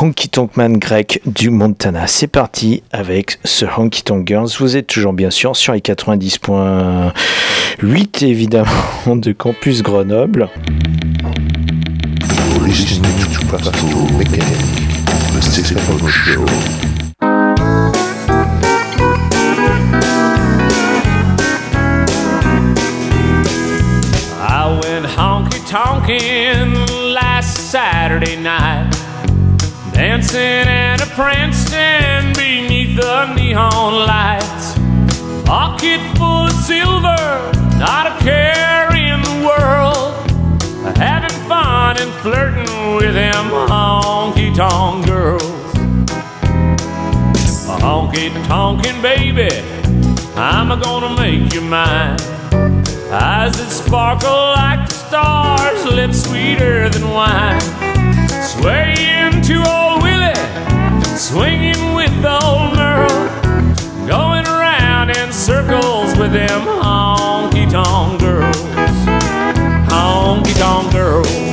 Honky 0.00 0.28
Tonk 0.28 0.52
grec 0.78 1.20
du 1.26 1.50
Montana. 1.50 2.06
C'est 2.06 2.28
parti 2.28 2.84
avec 2.92 3.40
ce 3.44 3.64
Honky 3.64 4.04
Tonk 4.04 4.28
Girls. 4.28 4.50
Vous 4.58 4.76
êtes 4.76 4.86
toujours 4.86 5.12
bien 5.12 5.30
sûr 5.30 5.56
sur 5.56 5.72
les 5.72 5.80
90.8 5.80 8.24
évidemment 8.24 9.16
de 9.16 9.32
Campus 9.32 9.82
Grenoble. 9.82 10.48
Listening 12.68 13.32
to 13.32 13.40
Pastor 13.46 13.72
Mechanic, 14.18 14.60
the 15.32 15.40
Stephen 15.40 16.06
Show. 16.06 16.44
I 24.38 24.78
went 24.82 25.06
honky 25.06 25.66
tonkin' 25.66 26.74
last 27.14 27.70
Saturday 27.70 28.36
night, 28.36 28.90
dancing 29.94 30.38
and 30.38 31.00
a 31.00 31.06
prancing 31.06 32.34
beneath 32.34 32.96
the 32.96 33.32
neon 33.34 34.06
lights. 34.06 34.74
Pocket 35.46 36.00
full 36.18 36.44
of 36.48 36.52
silver, 36.52 37.50
not 37.78 38.06
a 38.06 38.18
care 38.22 38.94
in 38.94 39.22
the 39.22 39.46
world. 39.46 39.77
Having 40.98 41.48
fun 41.48 41.96
and 42.00 42.12
flirting 42.22 42.96
with 42.96 43.14
them 43.14 43.46
honky 43.70 44.52
tonk 44.52 45.06
girls. 45.06 45.42
Honky 47.80 48.30
tonkin' 48.48 49.00
baby, 49.00 49.48
I'm 50.34 50.80
gonna 50.80 51.14
make 51.16 51.54
you 51.54 51.60
mine. 51.60 52.18
Eyes 53.12 53.56
that 53.58 53.70
sparkle 53.70 54.28
like 54.58 54.88
the 54.88 54.94
stars, 54.94 55.84
lips 55.86 56.24
sweeter 56.24 56.88
than 56.88 57.08
wine. 57.10 57.60
Swaying 58.42 59.40
to 59.42 59.54
old 59.70 60.02
Willie, 60.02 60.34
swinging 61.16 61.94
with 61.94 62.12
old 62.26 62.74
Merle, 62.74 63.28
going 64.08 64.46
around 64.48 65.10
in 65.10 65.32
circles 65.32 66.18
with 66.18 66.32
them 66.32 66.62
honky 66.82 67.70
tonk 67.70 68.17
girls. 70.98 71.47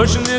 Hoje 0.00 0.18
me 0.18 0.29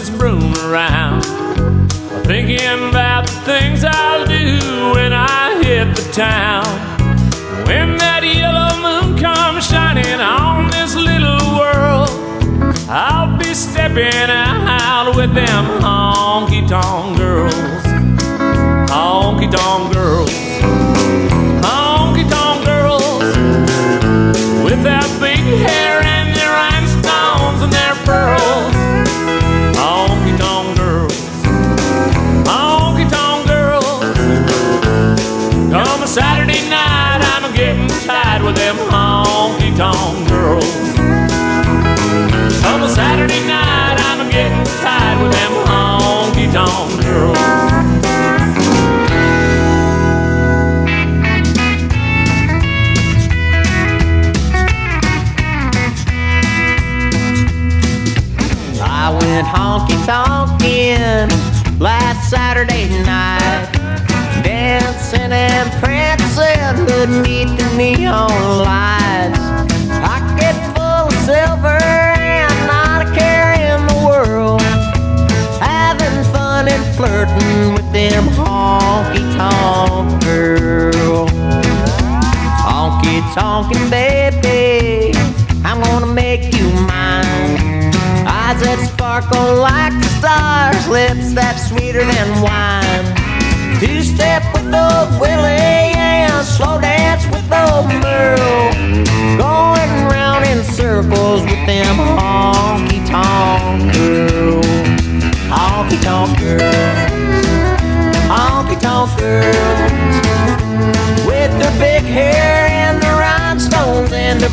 honky 40.01 40.30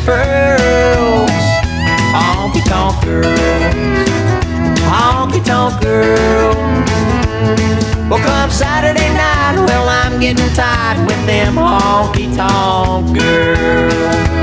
pearls. 0.09 1.29
Honky 2.15 2.61
tonk 2.71 2.95
girls, 3.05 4.09
honky 4.89 5.41
tonk 5.45 5.81
girls. 5.81 6.57
Well, 8.09 8.21
come 8.25 8.49
Saturday 8.49 9.09
night, 9.13 9.55
well, 9.67 9.87
I'm 9.87 10.19
getting 10.19 10.51
tired 10.55 10.99
with 11.05 11.21
them 11.27 11.55
honky 11.55 12.35
tonk 12.35 13.15
girls. 13.15 14.38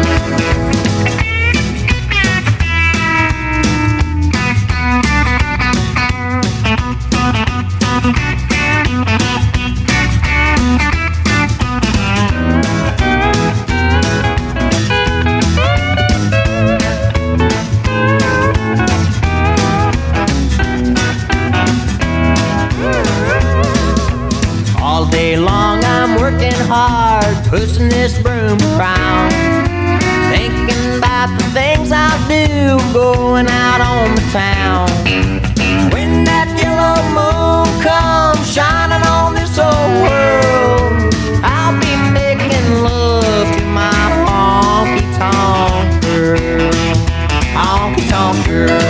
Pushing 27.49 27.89
this 27.89 28.19
broom 28.23 28.59
around. 28.75 29.31
Thinking 30.35 30.99
about 30.99 31.31
the 31.39 31.45
things 31.55 31.93
I'll 31.93 32.19
do, 32.29 32.77
going 32.93 33.47
out 33.49 33.81
on 33.81 34.15
the 34.15 34.27
town. 34.33 34.89
When 35.93 36.25
that 36.25 36.51
yellow 36.59 36.99
moon 37.15 37.67
comes 37.83 38.43
shining 38.53 39.07
on 39.07 39.35
this 39.35 39.59
old 39.59 39.95
world, 40.03 41.15
I'll 41.45 41.79
be 41.79 41.95
making 42.11 42.83
love 42.83 43.47
to 43.57 43.65
my 43.71 43.95
honky 44.27 45.07
tonk 45.17 46.03
girl. 46.03 46.73
Honky 47.55 48.05
tonk 48.11 48.47
girl. 48.47 48.81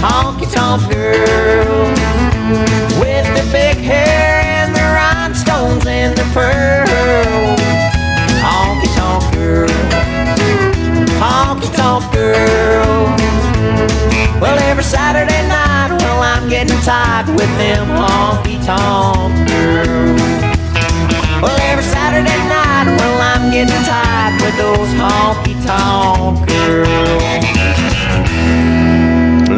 Honky 0.00 0.46
tonk 0.50 0.82
girl. 0.90 1.92
With 3.00 3.26
the 3.36 3.44
big 3.52 3.76
hair 3.76 4.40
and 4.42 4.74
the 4.74 4.80
rhinestones 4.80 5.86
and 5.86 6.16
the 6.16 6.24
pearls. 6.32 6.91
Tonk 12.22 12.30
girl. 12.34 13.04
Well, 14.40 14.58
every 14.70 14.84
Saturday 14.84 15.42
night, 15.48 15.90
well, 16.02 16.22
I'm 16.22 16.48
getting 16.48 16.78
tired 16.80 17.28
with 17.28 17.50
them 17.58 17.86
honky 17.88 18.64
tonk 18.64 19.48
girls. 19.48 20.20
Well, 21.42 21.58
every 21.70 21.84
Saturday 21.84 22.38
night, 22.48 22.86
well, 22.98 23.20
I'm 23.20 23.50
getting 23.50 23.82
tired 23.84 24.40
with 24.42 24.56
those 24.56 24.88
honky 25.00 25.54
tonk 25.66 26.48
girls. 26.48 27.12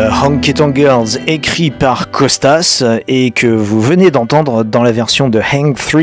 Le 0.05 0.11
Honky 0.11 0.53
Tonk 0.53 0.77
Girls, 0.77 1.19
écrit 1.27 1.71
par 1.71 2.11
Costas 2.11 2.85
et 3.09 3.31
que 3.31 3.47
vous 3.47 3.81
venez 3.81 4.11
d'entendre 4.11 4.63
dans 4.63 4.83
la 4.83 4.93
version 4.93 5.31
de 5.31 5.41
Hang 5.41 5.75
3, 5.75 6.03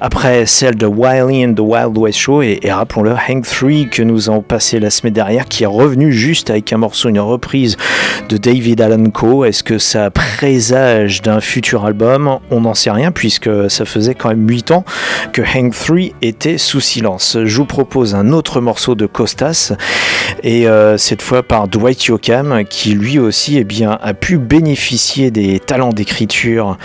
après 0.00 0.46
celle 0.46 0.74
de 0.74 0.86
Wiley 0.86 1.46
and 1.46 1.54
the 1.54 1.60
Wild 1.60 1.96
West 1.96 2.18
Show, 2.18 2.42
et, 2.42 2.58
rappelons-le, 2.68 3.12
Hang 3.12 3.44
3 3.44 3.84
que 3.88 4.02
nous 4.02 4.28
avons 4.28 4.42
passé 4.42 4.80
la 4.80 4.90
semaine 4.90 5.12
dernière, 5.12 5.44
qui 5.44 5.62
est 5.62 5.68
revenu 5.68 6.12
juste 6.12 6.50
avec 6.50 6.72
un 6.72 6.78
morceau, 6.78 7.08
une 7.08 7.20
reprise 7.20 7.76
de 8.28 8.36
David 8.36 8.80
Allen 8.80 9.12
Coe. 9.12 9.44
Est-ce 9.44 9.62
que 9.62 9.78
ça 9.78 10.10
présage 10.10 11.22
d'un 11.22 11.40
futur 11.40 11.84
album? 11.84 12.40
On 12.50 12.62
n'en 12.62 12.74
sait 12.74 12.90
rien, 12.90 13.12
puisque 13.12 13.70
ça 13.70 13.84
faisait 13.84 14.16
quand 14.16 14.30
même 14.30 14.48
8 14.48 14.72
ans 14.72 14.84
que 15.32 15.42
Hang 15.42 15.72
3 15.72 15.98
était 16.20 16.58
sous 16.58 16.80
silence. 16.80 17.38
Je 17.44 17.56
vous 17.56 17.64
propose 17.64 18.16
un 18.16 18.32
autre 18.32 18.60
morceau 18.60 18.96
de 18.96 19.06
Costas, 19.06 19.72
et 20.42 20.66
euh, 20.66 20.98
cette 20.98 21.22
fois 21.22 21.44
par 21.44 21.68
Dwight 21.68 22.06
Yoakam, 22.06 22.64
qui 22.68 22.94
lui 22.94 23.20
aussi 23.20 23.35
eh 23.50 23.64
bien, 23.64 23.98
a 24.00 24.14
pu 24.14 24.38
bénéficier 24.38 25.30
des 25.30 25.58
talents 25.60 25.92
d'écriture 25.92 26.76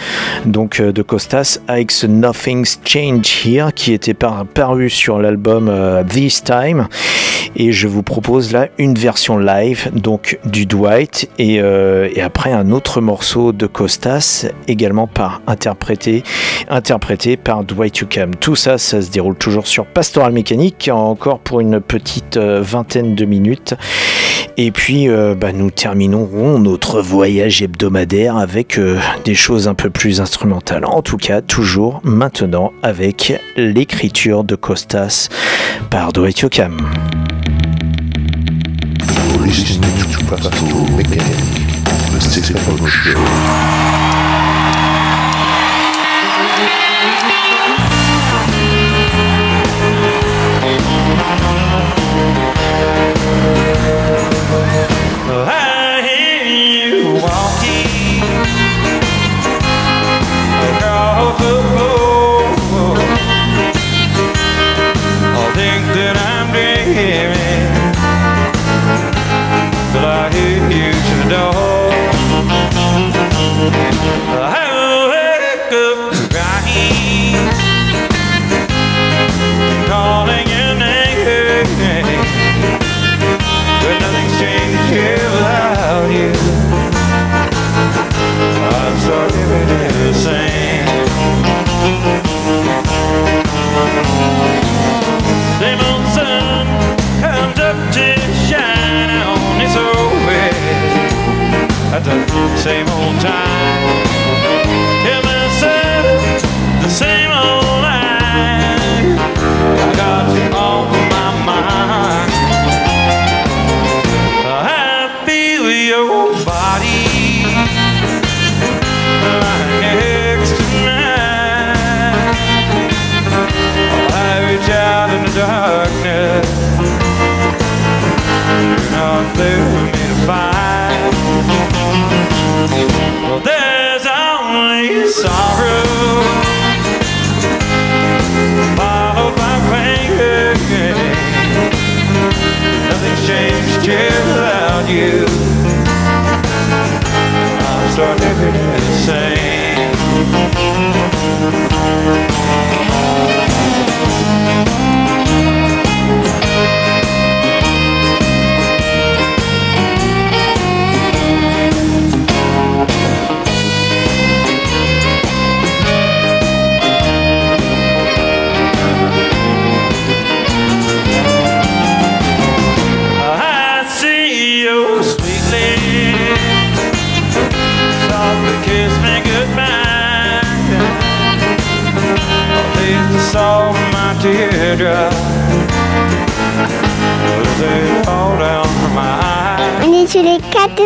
donc 0.45 0.79
euh, 0.79 0.91
de 0.91 1.01
Costas 1.01 1.59
avec 1.67 1.91
Nothing's 2.03 2.79
Change 2.83 3.45
Here 3.45 3.69
qui 3.73 3.93
était 3.93 4.13
par- 4.13 4.45
paru 4.45 4.89
sur 4.89 5.19
l'album 5.19 5.67
euh, 5.69 6.03
This 6.03 6.43
Time. 6.43 6.87
Et 7.55 7.71
je 7.73 7.87
vous 7.87 8.03
propose 8.03 8.51
là 8.53 8.67
une 8.77 8.93
version 8.95 9.37
live 9.37 9.89
donc 9.93 10.39
du 10.45 10.65
Dwight 10.65 11.29
et, 11.37 11.59
euh, 11.59 12.07
et 12.13 12.21
après 12.21 12.51
un 12.53 12.71
autre 12.71 13.01
morceau 13.01 13.51
de 13.51 13.65
Costas 13.67 14.45
également 14.67 15.07
par 15.07 15.41
interprété 15.47 16.23
interprété 16.69 17.35
par 17.37 17.63
Dwight 17.63 17.97
Yoakam. 17.97 18.35
Tout 18.35 18.55
ça 18.55 18.77
ça 18.77 19.01
se 19.01 19.09
déroule 19.11 19.35
toujours 19.35 19.67
sur 19.67 19.85
Pastoral 19.85 20.31
Mécanique 20.31 20.89
encore 20.93 21.39
pour 21.39 21.59
une 21.59 21.81
petite 21.81 22.37
vingtaine 22.37 23.15
de 23.15 23.25
minutes 23.25 23.73
et 24.57 24.71
puis, 24.71 25.07
euh, 25.07 25.35
bah, 25.35 25.51
nous 25.51 25.71
terminerons 25.71 26.59
notre 26.59 27.01
voyage 27.01 27.61
hebdomadaire 27.61 28.37
avec 28.37 28.77
euh, 28.77 28.99
des 29.25 29.35
choses 29.35 29.67
un 29.67 29.73
peu 29.73 29.89
plus 29.89 30.21
instrumentales. 30.21 30.85
En 30.85 31.01
tout 31.01 31.17
cas, 31.17 31.41
toujours 31.41 32.01
maintenant 32.03 32.73
avec 32.83 33.39
l'écriture 33.55 34.43
de 34.43 34.55
Costas 34.55 35.29
par 35.89 36.11
Stephen 42.19 42.87
Show. 42.87 43.80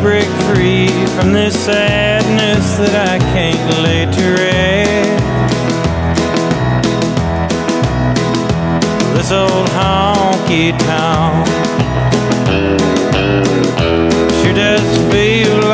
break 0.00 0.28
free 0.48 0.88
from 1.14 1.32
this 1.32 1.54
sadness 1.64 2.78
that 2.78 2.94
I 3.08 3.18
can't 3.32 3.82
lay 3.84 4.06
to 4.06 4.24
rest. 4.32 5.24
This 9.14 9.30
old 9.30 9.68
honky 9.76 10.72
tonk 10.86 11.46
sure 14.42 14.54
does 14.54 15.12
feel 15.12 15.69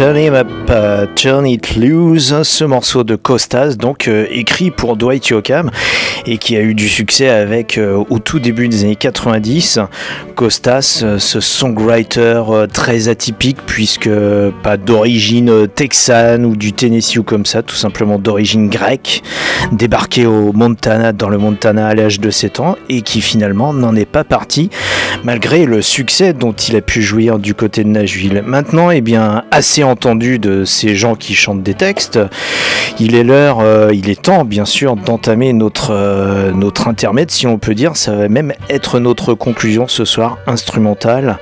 turn 0.00 0.16
it 0.16 0.32
up, 0.32 0.48
turn 1.14 1.44
it 1.44 1.76
loose, 1.76 2.42
ce 2.42 2.64
morceau 2.64 3.04
de 3.04 3.16
Costas, 3.16 3.74
donc 3.74 4.08
euh, 4.08 4.24
écrit 4.30 4.70
pour 4.70 4.96
Dwight 4.96 5.28
Yoakam 5.28 5.70
et 6.24 6.38
qui 6.38 6.56
a 6.56 6.62
eu 6.62 6.74
du 6.74 6.88
succès 6.88 7.28
avec 7.28 7.76
euh, 7.76 8.02
au 8.08 8.18
tout 8.18 8.38
début 8.38 8.66
des 8.68 8.84
années 8.84 8.96
90. 8.96 9.78
Costas, 10.36 11.00
euh, 11.02 11.18
ce 11.18 11.40
songwriter 11.40 12.42
très 12.72 13.08
atypique 13.08 13.58
puisque 13.66 14.08
pas 14.62 14.78
d'origine 14.78 15.68
texane 15.68 16.46
ou 16.46 16.56
du 16.56 16.72
Tennessee 16.72 17.18
ou 17.18 17.22
comme 17.22 17.44
ça, 17.44 17.62
tout 17.62 17.76
simplement 17.76 18.18
d'origine 18.18 18.70
grecque, 18.70 19.22
débarqué 19.70 20.24
au 20.24 20.54
Montana, 20.54 21.12
dans 21.12 21.28
le 21.28 21.36
Montana 21.36 21.88
à 21.88 21.94
l'âge 21.94 22.20
de 22.20 22.30
7 22.30 22.60
ans 22.60 22.76
et 22.88 23.02
qui 23.02 23.20
finalement 23.20 23.74
n'en 23.74 23.94
est 23.94 24.10
pas 24.10 24.24
parti 24.24 24.70
malgré 25.24 25.66
le 25.66 25.82
succès 25.82 26.32
dont 26.32 26.52
il 26.52 26.76
a 26.76 26.80
pu 26.80 27.02
jouir 27.02 27.38
du 27.38 27.54
côté 27.54 27.84
de 27.84 27.88
Nashville. 27.88 28.42
Maintenant, 28.46 28.90
eh 28.90 29.00
bien, 29.00 29.44
assez 29.50 29.82
entendu 29.82 30.38
de 30.38 30.64
ces 30.64 30.94
gens 30.94 31.14
qui 31.14 31.34
chantent 31.34 31.62
des 31.62 31.74
textes, 31.74 32.18
il 32.98 33.14
est 33.14 33.24
l'heure, 33.24 33.60
euh, 33.60 33.90
il 33.94 34.10
est 34.10 34.20
temps 34.20 34.44
bien 34.44 34.64
sûr 34.64 34.96
d'entamer 34.96 35.52
notre, 35.52 35.90
euh, 35.92 36.52
notre 36.52 36.88
intermède, 36.88 37.30
si 37.30 37.46
on 37.46 37.58
peut 37.58 37.74
dire, 37.74 37.96
ça 37.96 38.14
va 38.14 38.28
même 38.28 38.52
être 38.68 39.00
notre 39.00 39.34
conclusion 39.34 39.88
ce 39.88 40.04
soir 40.04 40.38
instrumentale 40.46 41.38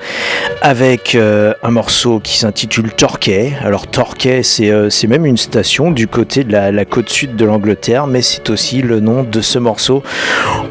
avec 0.61 1.15
euh, 1.15 1.53
un 1.63 1.71
morceau 1.71 2.19
qui 2.19 2.37
s'intitule 2.37 2.93
Torquay. 2.93 3.53
Alors 3.61 3.87
Torquay, 3.87 4.41
c'est 4.43 5.07
même 5.07 5.25
une 5.25 5.37
station 5.37 5.91
du 5.91 6.07
côté 6.07 6.43
de 6.43 6.51
la, 6.51 6.85
côte 6.85 7.09
sud 7.09 7.35
de 7.35 7.45
l'Angleterre, 7.45 8.07
mais 8.07 8.21
c'est 8.21 8.49
aussi 8.49 8.81
le 8.81 8.99
nom 8.99 9.23
de 9.23 9.41
ce 9.41 9.59
morceau 9.59 10.03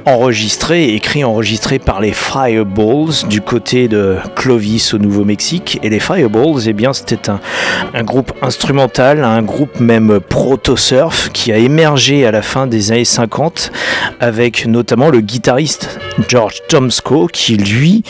enregistré, 0.06 0.94
écrit 0.94 1.24
enregistré 1.24 1.78
par 1.78 2.00
les 2.00 2.12
Du 3.28 3.40
côté 3.40 3.86
de 3.86 4.16
Clovis 4.34 4.92
au 4.92 4.98
Nouveau-Mexique. 4.98 5.78
Et 5.84 5.88
les 5.88 6.00
Fireballs, 6.00 6.66
eh 6.66 6.72
bien, 6.72 6.92
C'était 6.92 7.30
un, 7.30 8.02
groupe 8.02 8.32
instrumental, 8.42 9.22
un 9.22 9.42
groupe 9.42 9.78
même 9.78 10.18
proto-surf 10.20 11.30
qui 11.32 11.52
a 11.52 11.58
émergé 11.58 12.26
à 12.26 12.32
la 12.32 12.42
fin 12.42 12.66
des 12.66 12.90
années 12.90 13.04
50 13.04 13.70
avec 14.20 14.66
notamment 14.66 15.10
le 15.10 15.20
guitariste 15.20 16.00
George 16.28 16.62
Tomsko 16.68 17.28
qui 17.28 17.56
lui 17.56 18.02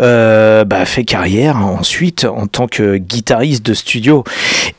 euh, 0.00 0.64
bah, 0.64 0.84
fait 0.84 1.04
carrière 1.04 1.56
ensuite 1.56 2.24
en 2.24 2.46
tant 2.46 2.68
que 2.68 2.96
guitariste 2.96 3.64
de 3.66 3.74
studio. 3.74 4.24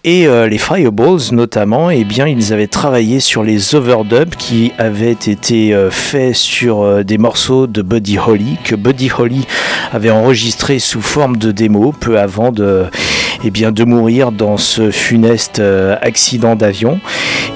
Et 0.03 0.27
euh, 0.27 0.47
les 0.47 0.57
Fireballs 0.57 1.33
notamment, 1.33 1.89
eh 1.89 2.03
bien, 2.03 2.27
ils 2.27 2.53
avaient 2.53 2.67
travaillé 2.67 3.19
sur 3.19 3.43
les 3.43 3.75
overdubs 3.75 4.35
qui 4.37 4.71
avaient 4.77 5.11
été 5.11 5.73
euh, 5.73 5.91
faits 5.91 6.35
sur 6.35 7.03
des 7.03 7.17
morceaux 7.17 7.67
de 7.67 7.81
Buddy 7.81 8.17
Holly 8.17 8.57
que 8.63 8.75
Buddy 8.75 9.09
Holly 9.17 9.45
avait 9.91 10.09
enregistré 10.09 10.79
sous 10.79 11.01
forme 11.01 11.37
de 11.37 11.51
démo 11.51 11.93
peu 11.99 12.19
avant 12.19 12.51
de, 12.51 12.85
eh 13.43 13.51
bien, 13.51 13.71
de 13.71 13.83
mourir 13.83 14.31
dans 14.31 14.57
ce 14.57 14.91
funeste 14.91 15.59
euh, 15.59 15.95
accident 16.01 16.55
d'avion. 16.55 16.99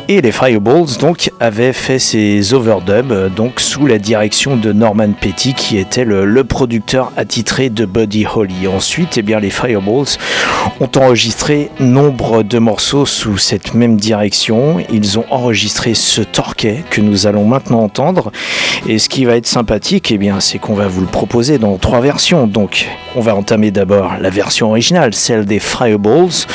Et 0.10 0.20
les 0.20 0.34
Fireballs 0.34 0.98
donc 1.00 1.32
avaient 1.40 1.72
fait 1.72 1.98
ces 1.98 2.54
overdubs 2.54 3.12
euh, 3.12 3.30
donc 3.30 3.62
sous 3.62 3.86
la 3.86 3.98
direction 4.00 4.58
de 4.58 4.74
Norman 4.74 5.14
Petty 5.14 5.54
qui 5.54 5.78
était 5.78 6.04
le, 6.04 6.44
producteur 6.44 7.14
attitré 7.16 7.70
de 7.70 7.86
Buddy 7.86 8.26
Holly. 8.34 8.68
Ensuite, 8.68 9.18
eh 9.18 9.22
bien, 9.22 9.40
les 9.40 9.50
Fireballs 9.50 10.18
ont 10.82 10.90
enregistré 10.98 11.70
nombre 11.80 12.44
de 12.44 12.60
morceaux 12.60 13.06
sous 13.06 13.38
cette 13.38 13.74
même 13.76 13.96
direction. 13.96 14.78
Ils 14.92 15.18
ont 15.20 15.26
enregistré 15.30 15.94
ce 15.94 16.22
torquet 16.22 16.84
que 16.90 17.00
nous 17.00 17.26
allons 17.26 17.46
maintenant 17.46 17.80
entendre. 17.80 18.32
Et 18.88 19.00
ce 19.00 19.08
qui 19.08 19.24
va 19.24 19.38
être 19.38 19.48
sympathique, 19.48 20.12
eh 20.12 20.18
bien, 20.18 20.42
c'est 20.42 20.60
qu'on 20.60 20.76
va 20.76 20.88
vous 20.88 21.02
le 21.02 21.08
proposer 21.08 21.60
dans 21.60 21.72
trois 21.84 22.00
versions. 22.00 22.48
Donc, 22.48 22.88
on 23.14 23.20
va 23.20 23.36
entamer 23.36 23.70
d'abord 23.70 24.14
la 24.20 24.30
version 24.30 24.70
originale, 24.70 25.14
celle 25.14 25.46
des 25.46 25.60
Fireballs. 25.60 26.48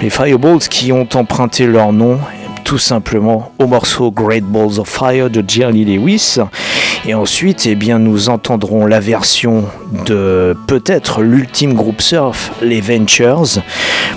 Les 0.00 0.08
Fireballs 0.08 0.60
qui 0.70 0.90
ont 0.90 1.06
emprunté 1.14 1.66
leur 1.66 1.92
nom 1.92 2.18
tout 2.64 2.78
simplement 2.78 3.52
au 3.58 3.66
morceau 3.66 4.10
Great 4.10 4.44
Balls 4.44 4.78
of 4.78 4.88
Fire 4.88 5.30
de 5.30 5.44
Jerry 5.46 5.84
Lewis. 5.84 6.38
Et 7.06 7.14
ensuite, 7.14 7.66
eh 7.66 7.76
bien, 7.76 7.98
nous 7.98 8.28
entendrons 8.28 8.84
la 8.84 9.00
version 9.00 9.64
de 10.04 10.54
peut-être 10.66 11.22
l'ultime 11.22 11.72
groupe 11.72 12.02
surf, 12.02 12.52
les 12.60 12.82
Ventures, 12.82 13.62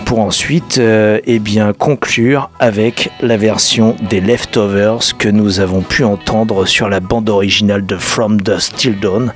pour 0.06 0.20
ensuite 0.20 0.80
euh, 0.80 1.20
eh 1.26 1.40
bien, 1.40 1.72
conclure 1.72 2.50
avec 2.60 3.10
la 3.22 3.38
version 3.38 3.96
des 4.10 4.20
Leftovers 4.20 5.18
que 5.18 5.30
nous 5.30 5.62
avons 5.62 5.82
pu 5.82 6.04
entendre 6.04 6.66
sur 6.66 6.90
la 6.90 7.00
bande 7.00 7.30
originale 7.30 7.86
de 7.86 7.96
From 7.96 8.42
Dusk 8.42 8.76
Till 8.76 9.00
Dawn, 9.00 9.32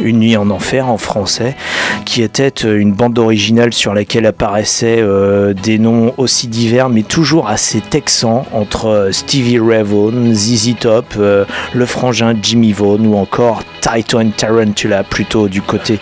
Une 0.00 0.20
nuit 0.20 0.36
en 0.36 0.50
enfer 0.50 0.88
en 0.88 0.96
français, 0.96 1.56
qui 2.04 2.22
était 2.22 2.64
euh, 2.64 2.78
une 2.78 2.92
bande 2.92 3.18
originale 3.18 3.72
sur 3.72 3.94
laquelle 3.94 4.26
apparaissaient 4.26 5.00
euh, 5.00 5.54
des 5.54 5.78
noms 5.78 6.14
aussi 6.18 6.46
divers 6.46 6.88
mais 6.88 7.02
toujours 7.02 7.48
assez 7.48 7.80
texans 7.80 8.44
entre 8.52 8.86
euh, 8.86 9.12
Stevie 9.12 9.58
Ray 9.58 9.82
Vaughan, 9.82 10.32
ZZ 10.32 10.74
Top, 10.80 11.06
euh, 11.18 11.44
le 11.72 11.86
frangin 11.86 12.34
Jimmy 12.40 12.72
Vaughan 12.72 13.04
ou 13.04 13.16
encore 13.16 13.62
Titan 13.80 14.30
Tarantula 14.36 15.02
plutôt 15.04 15.48
du 15.48 15.62
côté 15.62 15.98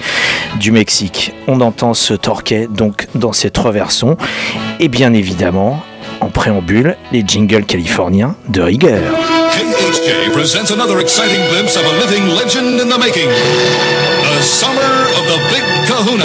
du 0.59 0.73
Mexique. 0.73 1.33
On 1.47 1.61
entend 1.61 1.95
ce 1.95 2.15
torquet 2.15 2.69
donc 2.69 3.07
dans 3.15 3.33
ces 3.33 3.51
trois 3.51 3.73
versions 3.73 4.17
et 4.79 4.89
bien 4.89 5.13
évidemment 5.13 5.83
en 6.21 6.29
préambule 6.29 6.97
les 7.13 7.25
jingles 7.27 7.65
californiens 7.65 8.37
de 8.49 8.61
rigueur. 8.61 9.01
Presents 10.33 10.71
another 10.73 11.01
exciting 11.01 11.41
glimpse 11.51 11.77
of 11.77 11.85
a 11.85 11.93
living 12.07 12.27
legend 12.29 12.81
in 12.81 12.89
the 12.89 12.99
making. 12.99 13.29
The 13.29 14.43
summer 14.43 15.07
of 15.19 15.27
the 15.27 15.41
Kahuna! 15.87 16.25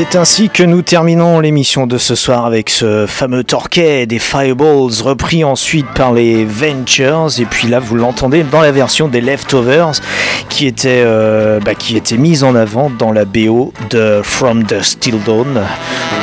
C'est 0.00 0.14
ainsi 0.14 0.48
que 0.48 0.62
nous 0.62 0.82
terminons 0.82 1.40
l'émission 1.40 1.88
de 1.88 1.98
ce 1.98 2.14
soir 2.14 2.46
avec 2.46 2.70
ce 2.70 3.06
fameux 3.08 3.42
torquet 3.42 4.06
des 4.06 4.20
Fireballs 4.20 5.02
repris 5.02 5.42
ensuite 5.42 5.88
par 5.96 6.12
les 6.12 6.44
Ventures. 6.44 7.40
Et 7.40 7.44
puis 7.44 7.66
là 7.66 7.80
vous 7.80 7.96
l'entendez 7.96 8.44
dans 8.44 8.60
la 8.60 8.70
version 8.70 9.08
des 9.08 9.20
Leftovers 9.20 10.00
qui 10.48 10.68
était, 10.68 11.02
euh, 11.04 11.58
bah, 11.58 11.74
qui 11.74 11.96
était 11.96 12.16
mise 12.16 12.44
en 12.44 12.54
avant 12.54 12.90
dans 12.90 13.10
la 13.10 13.24
BO 13.24 13.72
de 13.90 14.20
From 14.22 14.64
the 14.64 14.82
Still 14.82 15.18
Dawn 15.26 15.62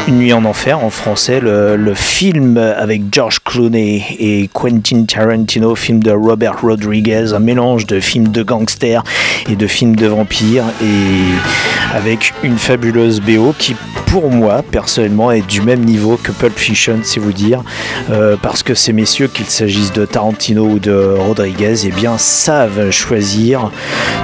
Une 0.08 0.20
nuit 0.20 0.32
en 0.32 0.46
enfer 0.46 0.82
en 0.82 0.90
français 0.90 1.42
le, 1.42 1.76
le 1.76 1.94
film 1.96 2.56
avec 2.56 3.02
George 3.12 3.40
Clooney 3.44 4.06
et 4.20 4.50
Quentin 4.54 5.04
Tarantino 5.04 5.76
film 5.76 6.02
de 6.02 6.12
Robert 6.12 6.62
Rodriguez 6.62 7.34
un 7.34 7.40
mélange 7.40 7.86
de 7.88 8.00
films 8.00 8.30
de 8.30 8.42
gangsters 8.42 9.04
et 9.50 9.58
de 9.58 9.68
films 9.68 9.98
de 9.98 10.08
vampires 10.08 10.64
et 10.82 11.96
avec 11.96 12.34
une 12.42 12.58
fabuleuse 12.58 13.20
BO 13.20 13.54
qui 13.58 13.65
pour 14.08 14.30
moi 14.30 14.64
personnellement 14.70 15.32
est 15.32 15.46
du 15.48 15.62
même 15.62 15.84
niveau 15.84 16.18
que 16.22 16.32
Pulp 16.32 16.58
Fiction 16.58 17.00
c'est 17.04 17.20
vous 17.20 17.34
dire 17.34 17.64
euh, 18.10 18.36
parce 18.42 18.64
que 18.64 18.74
ces 18.74 18.94
messieurs 18.94 19.28
qu'il 19.28 19.46
s'agisse 19.46 19.92
de 19.94 20.06
Tarantino 20.06 20.66
ou 20.66 20.80
de 20.80 21.16
Rodriguez 21.18 21.86
eh 21.86 21.92
bien 21.92 22.18
savent 22.18 22.92
choisir 22.92 23.72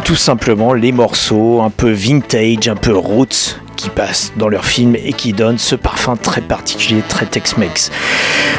tout 0.04 0.16
simplement 0.16 0.74
les 0.74 0.92
morceaux 0.92 1.62
un 1.62 1.70
peu 1.70 1.92
vintage 1.92 2.68
un 2.68 2.76
peu 2.76 2.96
roots 2.96 3.58
qui 3.82 3.90
passent 3.90 4.32
dans 4.38 4.48
leurs 4.48 4.66
films 4.66 4.96
et 4.96 5.12
qui 5.12 5.34
donnent 5.34 5.58
ce 5.58 5.76
parfum 5.76 6.16
très 6.16 6.42
particulier, 6.42 7.02
très 7.08 7.26
Tex-Mex. 7.26 7.90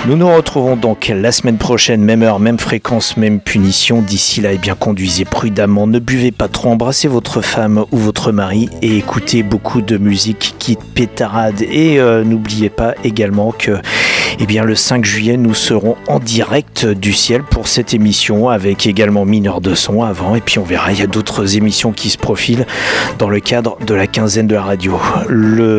Nous 0.06 0.16
nous 0.16 0.34
retrouvons 0.34 0.74
donc 0.74 1.12
la 1.14 1.30
semaine 1.30 1.58
prochaine, 1.58 2.02
même 2.02 2.24
heure, 2.24 2.40
même 2.40 2.58
fréquence, 2.58 3.16
même 3.16 3.38
punition. 3.38 4.02
D'ici 4.02 4.40
là, 4.40 4.52
eh 4.52 4.58
bien, 4.58 4.74
conduisez 4.74 5.24
prudemment, 5.24 5.86
ne 5.86 6.00
buvez 6.00 6.32
pas 6.32 6.48
trop, 6.48 6.70
embrassez 6.70 7.06
votre 7.06 7.40
femme 7.40 7.84
ou 7.92 7.98
votre 7.98 8.32
mari 8.32 8.68
et 8.82 8.96
écoutez 8.96 9.44
beaucoup 9.44 9.80
de 9.80 9.96
musique 9.96 10.56
qui 10.58 10.76
pétarade. 10.94 11.62
Et 11.62 12.00
euh, 12.00 12.24
n'oubliez 12.24 12.68
pas 12.68 12.94
également 13.04 13.52
que 13.52 13.78
eh 14.40 14.46
bien, 14.46 14.64
le 14.64 14.74
5 14.74 15.04
juillet, 15.04 15.36
nous 15.36 15.54
serons 15.54 15.94
en 16.08 16.18
direct 16.18 16.86
du 16.86 17.12
ciel 17.12 17.44
pour 17.44 17.68
cette 17.68 17.94
émission 17.94 18.48
avec 18.48 18.86
également 18.86 19.24
mineur 19.24 19.60
de 19.60 19.74
son 19.74 20.02
avant. 20.02 20.34
Et 20.34 20.40
puis 20.40 20.58
on 20.58 20.64
verra, 20.64 20.92
il 20.92 20.98
y 20.98 21.02
a 21.02 21.06
d'autres 21.06 21.56
émissions 21.56 21.92
qui 21.92 22.10
se 22.10 22.18
profilent 22.18 22.66
dans 23.18 23.28
le 23.28 23.38
cadre 23.38 23.76
de 23.86 23.94
la 23.94 24.08
quinzaine 24.08 24.48
de 24.48 24.54
la 24.56 24.62
radio. 24.62 24.98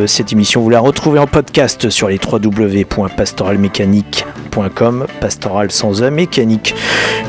Cette 0.08 0.32
émission, 0.32 0.62
vous 0.62 0.70
la 0.70 0.80
retrouvez 0.80 1.20
en 1.20 1.28
podcast 1.28 1.90
sur 1.90 2.08
les 2.08 2.18
www.pastoralmécanique.com, 2.20 5.08
pastoral 5.20 5.72
sans 5.72 6.02
E, 6.04 6.10
mécanique 6.10 6.74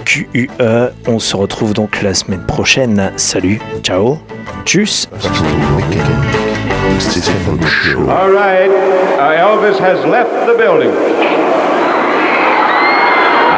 Q-U-E. 0.05 0.93
On 1.07 1.19
se 1.19 1.37
retrouve 1.37 1.73
donc 1.73 2.03
la 2.03 2.15
semaine 2.15 2.45
prochaine. 2.47 3.11
Salut, 3.17 3.61
ciao, 3.83 4.19
tchuss. 4.65 5.09
All 8.09 8.31
right, 8.33 8.71
Elvis 9.19 9.81
left 10.11 10.31
the 10.47 10.57
building. 10.57 10.93